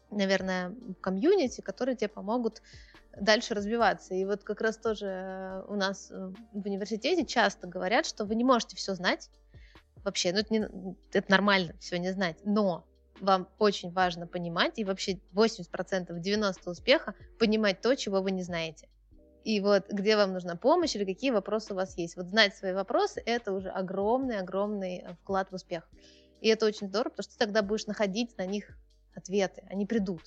[0.09, 2.61] наверное, комьюнити, которые тебе помогут
[3.19, 4.15] дальше развиваться.
[4.15, 8.35] И вот как раз тоже э, у нас э, в университете часто говорят, что вы
[8.35, 9.29] не можете все знать.
[10.03, 12.85] Вообще, ну это, не, это нормально все не знать, но
[13.19, 15.67] вам очень важно понимать, и вообще 80%,
[16.09, 18.87] 90% успеха понимать то, чего вы не знаете
[19.43, 22.15] и вот где вам нужна помощь или какие вопросы у вас есть.
[22.15, 25.89] Вот знать свои вопросы– это уже огромный-огромный э, вклад в успех.
[26.41, 28.69] И это очень здорово, потому что ты тогда будешь находить на них
[29.15, 30.21] ответы, они придут.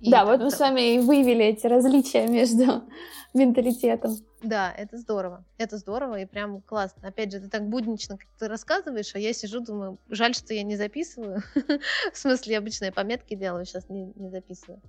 [0.00, 2.84] И да, вот мы с вами и выявили эти различия между
[3.34, 4.16] менталитетом.
[4.42, 5.44] Да, это здорово.
[5.56, 7.08] Это здорово и прям классно.
[7.08, 10.62] Опять же, ты так буднично как ты рассказываешь, а я сижу, думаю, жаль, что я
[10.62, 11.42] не записываю.
[12.12, 14.80] В смысле, обычные пометки делаю, сейчас не, не записываю.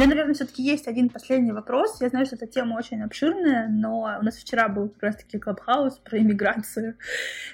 [0.00, 2.00] Меня, наверное, все-таки есть один последний вопрос.
[2.00, 5.98] Я знаю, что эта тема очень обширная, но у нас вчера был как раз-таки клабхаус
[5.98, 6.96] про иммиграцию,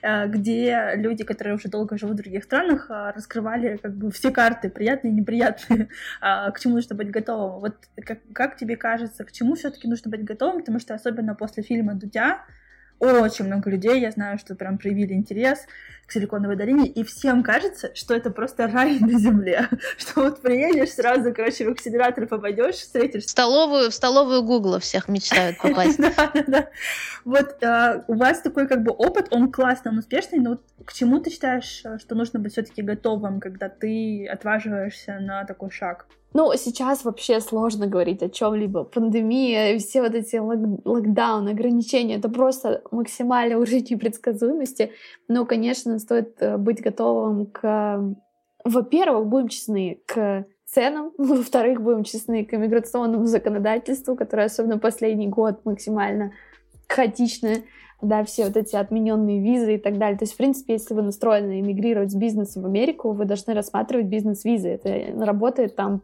[0.02, 4.30] э, где люди, которые уже долго живут в других странах, э, раскрывали как бы все
[4.30, 5.88] карты, приятные и неприятные,
[6.20, 7.60] а, к чему нужно быть готовым.
[7.60, 10.60] Вот как, как тебе кажется, к чему все-таки нужно быть готовым?
[10.60, 12.44] Потому что особенно после фильма «Дудя»
[12.98, 15.66] очень много людей, я знаю, что прям проявили интерес
[16.06, 19.68] к Силиконовой долине, и всем кажется, что это просто рай на земле,
[19.98, 23.24] что вот приедешь сразу, короче, в акселератор попадешь, встретишь...
[23.24, 25.98] В столовую, в столовую Гугла всех мечтают попасть.
[26.06, 26.68] Да, да, да.
[27.24, 31.18] Вот а, у вас такой как бы опыт, он классный, он успешный, но к чему
[31.18, 36.06] ты считаешь, что нужно быть все-таки готовым, когда ты отваживаешься на такой шаг?
[36.38, 38.84] Ну, сейчас вообще сложно говорить о чем-либо.
[38.84, 44.92] Пандемия, все вот эти лок- локдауны, ограничения, это просто максимальный уровень непредсказуемости.
[45.28, 48.14] Но, конечно, стоит э, быть готовым к...
[48.66, 55.64] Во-первых, будем честны, к ценам, во-вторых, будем честны к иммиграционному законодательству, которое особенно последний год
[55.64, 56.32] максимально
[56.86, 57.62] хаотичное.
[58.02, 60.18] да, все вот эти отмененные визы и так далее.
[60.18, 64.08] То есть, в принципе, если вы настроены эмигрировать с бизнеса в Америку, вы должны рассматривать
[64.08, 64.68] бизнес-визы.
[64.68, 66.02] Это работает там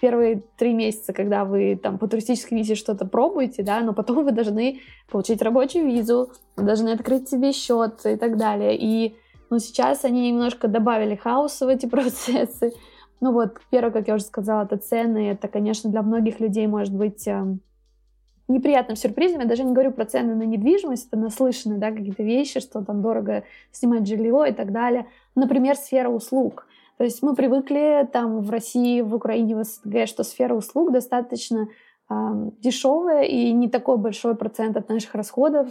[0.00, 4.32] первые три месяца, когда вы там по туристической визе что-то пробуете, да, но потом вы
[4.32, 4.80] должны
[5.10, 8.76] получить рабочую визу, должны открыть себе счет и так далее.
[8.76, 9.16] И
[9.50, 12.72] ну, сейчас они немножко добавили хаоса в эти процессы.
[13.20, 15.30] Ну вот, первое, как я уже сказала, это цены.
[15.30, 17.56] Это, конечно, для многих людей может быть э,
[18.48, 19.40] неприятным сюрпризом.
[19.40, 23.02] Я даже не говорю про цены на недвижимость, это наслышаны, да, какие-то вещи, что там
[23.02, 25.06] дорого снимать жилье и так далее.
[25.34, 26.66] Например, сфера услуг.
[27.00, 31.66] То есть мы привыкли там в России, в Украине, в СНГ, что сфера услуг достаточно
[32.10, 32.14] э,
[32.58, 35.68] дешевая и не такой большой процент от наших расходов.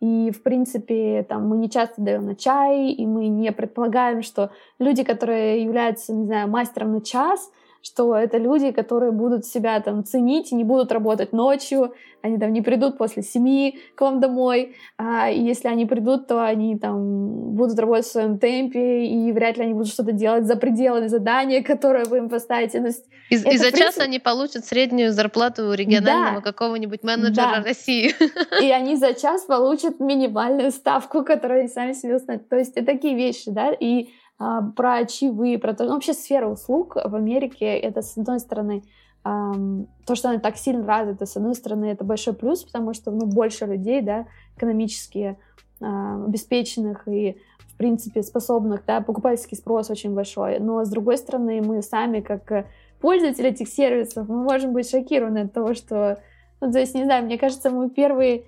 [0.00, 4.50] И, в принципе, там мы не часто даем на чай, и мы не предполагаем, что
[4.78, 7.50] люди, которые являются, не знаю, мастером на час,
[7.86, 12.52] что это люди, которые будут себя там ценить и не будут работать ночью, они там
[12.52, 17.78] не придут после семи к вам домой, а если они придут, то они там будут
[17.78, 22.04] работать в своем темпе, и вряд ли они будут что-то делать за пределами задания, которое
[22.04, 22.84] вы им поставите.
[23.30, 26.40] И, и за час они получат среднюю зарплату регионального да.
[26.40, 27.62] какого-нибудь менеджера да.
[27.64, 28.14] России.
[28.62, 32.48] И они за час получат минимальную ставку, которую они сами себе установят.
[32.48, 36.96] То есть это такие вещи, да, и про чаевые, про то, ну, вообще сфера услуг
[36.96, 38.82] в Америке, это, с одной стороны,
[39.24, 43.26] то, что она так сильно развита, с одной стороны, это большой плюс, потому что ну,
[43.26, 44.26] больше людей, да,
[44.56, 45.36] экономически
[45.80, 50.60] а, обеспеченных и, в принципе, способных, да, покупательский спрос очень большой.
[50.60, 52.66] Но, с другой стороны, мы сами, как
[53.00, 56.20] пользователи этих сервисов, мы можем быть шокированы от того, что,
[56.60, 58.44] ну, то есть, не знаю, мне кажется, мы первые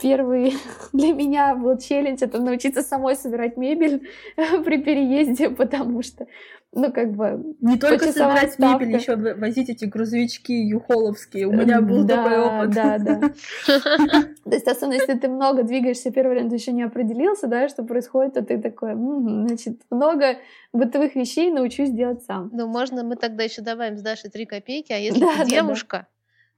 [0.00, 0.54] Первый
[0.92, 6.28] для меня был челлендж это научиться самой собирать мебель при переезде, потому что,
[6.72, 7.56] ну, как бы...
[7.60, 8.84] Не только собирать ставка.
[8.84, 11.48] мебель, еще возить эти грузовички юхоловские.
[11.48, 12.70] У меня был да, такой опыт.
[12.70, 13.20] Да, да.
[14.44, 18.34] То есть, особенно если ты много двигаешься, первый вариант еще не определился, да, что происходит,
[18.34, 20.36] то ты такой, значит, много
[20.72, 22.50] бытовых вещей научусь делать сам.
[22.52, 26.06] Ну, можно мы тогда еще добавим с Дашей три копейки, а если ты девушка,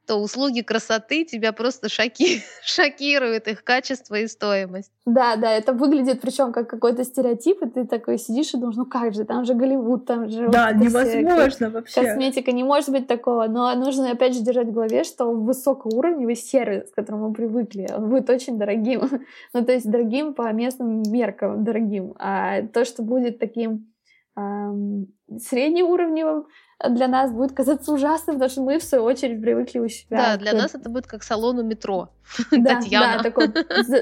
[0.07, 2.43] то услуги красоты тебя просто шоки...
[2.65, 4.91] шокируют, их качество и стоимость.
[5.07, 8.87] Да, да, это выглядит причем как какой-то стереотип, и ты такой сидишь и думаешь, ну
[8.87, 10.49] как же, там же Голливуд, там же...
[10.49, 12.03] Да, вот невозможно вообще.
[12.03, 16.91] Косметика, не может быть такого, но нужно опять же держать в голове, что высокоуровневый сервис,
[16.91, 19.03] к которому мы привыкли, он будет очень дорогим.
[19.55, 22.15] ну, то есть дорогим по местным меркам, дорогим.
[22.19, 23.93] А то, что будет таким
[24.37, 25.07] эм,
[25.39, 26.47] среднеуровневым,
[26.89, 30.17] для нас будет казаться ужасным, потому что мы, в свою очередь, привыкли у себя.
[30.17, 32.11] Да, для нас это будет как салон у метро.
[32.51, 33.19] Да, Татьяна.
[33.19, 33.49] да, такой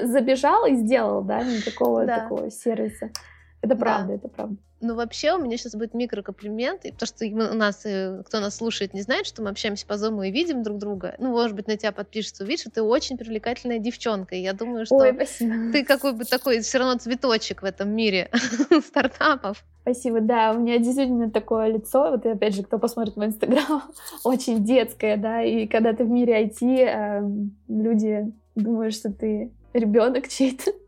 [0.07, 3.09] забежал и сделал, да, никакого такого сервиса.
[3.61, 4.57] Это правда, это правда.
[4.81, 8.55] Ну, вообще, у меня сейчас будет микрокомплимент, то, что мы, у нас, э, кто нас
[8.55, 11.15] слушает, не знает, что мы общаемся по зуму и видим друг друга.
[11.19, 14.35] Ну, может быть, на тебя подпишется, увидишь, что ты очень привлекательная девчонка.
[14.35, 15.71] И я думаю, что Ой, спасибо.
[15.71, 18.29] ты какой бы такой все равно цветочек в этом мире
[18.87, 19.63] стартапов.
[19.81, 23.83] Спасибо, да, у меня действительно такое лицо, вот и опять же, кто посмотрит мой инстаграм,
[24.23, 30.27] очень детское, да, и когда ты в мире IT, эм, люди думают, что ты ребенок
[30.27, 30.71] чей-то.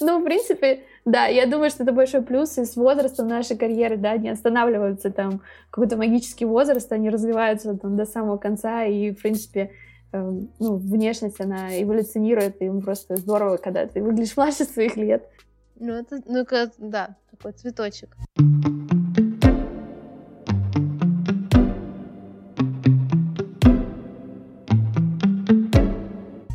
[0.00, 3.96] Ну, в принципе, да, я думаю, что это большой плюс, и с возрастом нашей карьеры,
[3.96, 5.40] да, не останавливаются там
[5.70, 9.70] какой-то магический возраст, они развиваются там до самого конца, и, в принципе,
[10.12, 10.18] э,
[10.58, 15.30] ну, внешность, она эволюционирует, и просто здорово, когда ты выглядишь младше своих лет.
[15.76, 16.44] Ну, это, ну,
[16.78, 18.16] да, такой цветочек.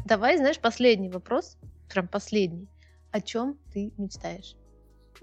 [0.05, 2.67] Давай, знаешь, последний вопрос, прям последний
[3.11, 4.55] о чем ты мечтаешь?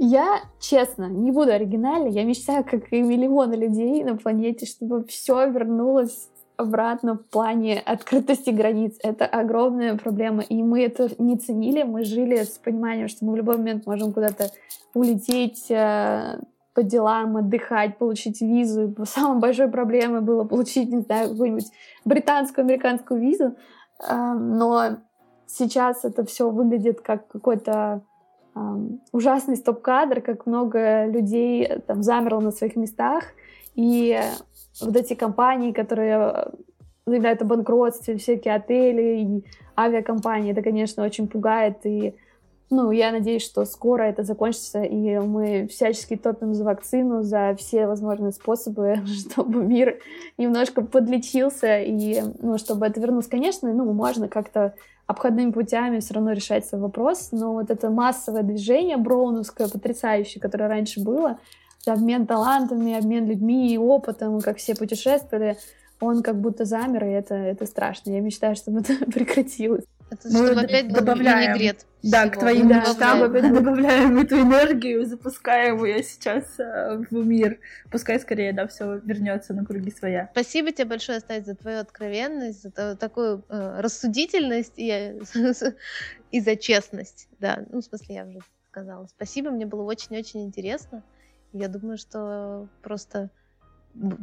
[0.00, 5.50] Я, честно, не буду оригинальной, я мечтаю, как и миллионы людей на планете, чтобы все
[5.50, 8.96] вернулось обратно в плане открытости границ.
[9.02, 13.36] Это огромная проблема, и мы это не ценили, мы жили с пониманием, что мы в
[13.36, 14.50] любой момент можем куда-то
[14.94, 16.40] улететь э,
[16.74, 18.94] по делам, отдыхать, получить визу.
[19.04, 21.70] Самой большой проблемой было получить, не знаю, какую-нибудь
[22.04, 23.56] британскую, американскую визу.
[24.08, 24.98] Э, но
[25.48, 28.02] сейчас это все выглядит как какой-то
[28.54, 28.60] э,
[29.12, 33.24] ужасный стоп-кадр, как много людей э, там замерло на своих местах,
[33.74, 34.20] и
[34.80, 36.52] вот эти компании, которые
[37.06, 39.44] заявляют о банкротстве, всякие отели и
[39.76, 42.14] авиакомпании, это, конечно, очень пугает, и
[42.70, 47.86] ну, я надеюсь, что скоро это закончится, и мы всячески топим за вакцину, за все
[47.86, 49.98] возможные способы, чтобы мир
[50.36, 53.26] немножко подлечился, и, ну, чтобы это вернулось.
[53.26, 54.74] Конечно, ну, можно как-то
[55.08, 60.68] обходными путями все равно решать свой вопрос, но вот это массовое движение броуновское, потрясающее, которое
[60.68, 61.38] раньше было,
[61.86, 65.56] обмен талантами, обмен людьми и опытом, как все путешествовали,
[65.98, 68.10] он как будто замер, и это, это страшно.
[68.10, 69.84] Я мечтаю, чтобы это прекратилось.
[70.10, 71.86] Это Мы чтобы опять добавляем, винегрет.
[72.02, 72.32] Да, всего.
[72.32, 73.54] к твоим да, мечтам добавляем.
[73.54, 77.58] добавляем эту энергию, запускаем ее сейчас э, в мир.
[77.90, 80.28] Пускай скорее, да, все вернется на круги своя.
[80.32, 85.20] Спасибо тебе большое, Стась, за твою откровенность, за такую э, рассудительность и,
[86.30, 87.28] и за честность.
[87.38, 88.38] Да, ну, в смысле, я уже
[88.70, 89.06] сказала.
[89.06, 91.02] Спасибо, мне было очень-очень интересно.
[91.52, 93.30] Я думаю, что просто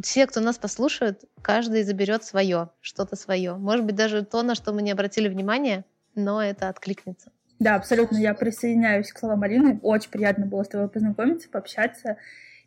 [0.01, 3.55] все, кто нас послушает, каждый заберет свое, что-то свое.
[3.55, 5.85] Может быть, даже то, на что мы не обратили внимания,
[6.15, 7.31] но это откликнется.
[7.59, 8.17] Да, абсолютно.
[8.17, 9.79] Я присоединяюсь к словам Марины.
[9.81, 12.17] Очень приятно было с тобой познакомиться, пообщаться.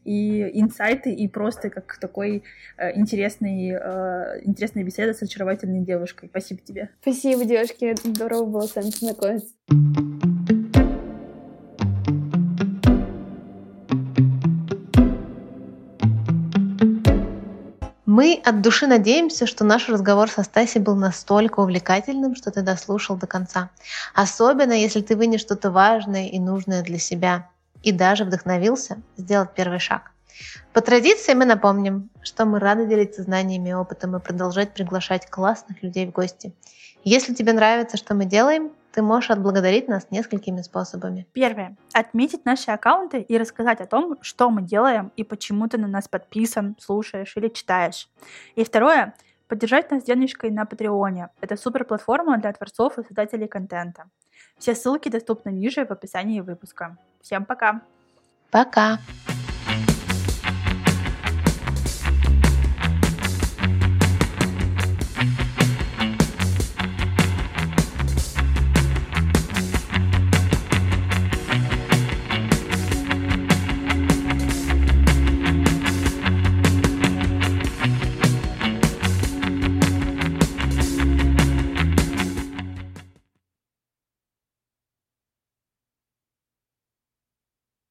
[0.04, 2.42] И инсайты, и просто как такой
[2.78, 6.28] э, интересный, э, интересная беседа с очаровательной девушкой.
[6.30, 6.88] Спасибо тебе.
[7.02, 7.94] Спасибо, девушки.
[8.02, 9.54] Здорово было с вами познакомиться.
[18.18, 23.14] Мы от души надеемся, что наш разговор со Стасей был настолько увлекательным, что ты дослушал
[23.14, 23.70] до конца.
[24.12, 27.48] Особенно, если ты вынес что-то важное и нужное для себя
[27.84, 30.10] и даже вдохновился сделать первый шаг.
[30.72, 35.80] По традиции мы напомним, что мы рады делиться знаниями и опытом и продолжать приглашать классных
[35.84, 36.52] людей в гости.
[37.04, 41.24] Если тебе нравится, что мы делаем, ты можешь отблагодарить нас несколькими способами.
[41.32, 41.76] Первое.
[41.92, 46.08] Отметить наши аккаунты и рассказать о том, что мы делаем и почему ты на нас
[46.08, 48.08] подписан, слушаешь или читаешь.
[48.56, 49.14] И второе.
[49.46, 51.28] Поддержать нас денежкой на Патреоне.
[51.40, 54.10] Это супер платформа для творцов и создателей контента.
[54.58, 56.96] Все ссылки доступны ниже в описании выпуска.
[57.22, 57.82] Всем пока!
[58.50, 58.98] Пока!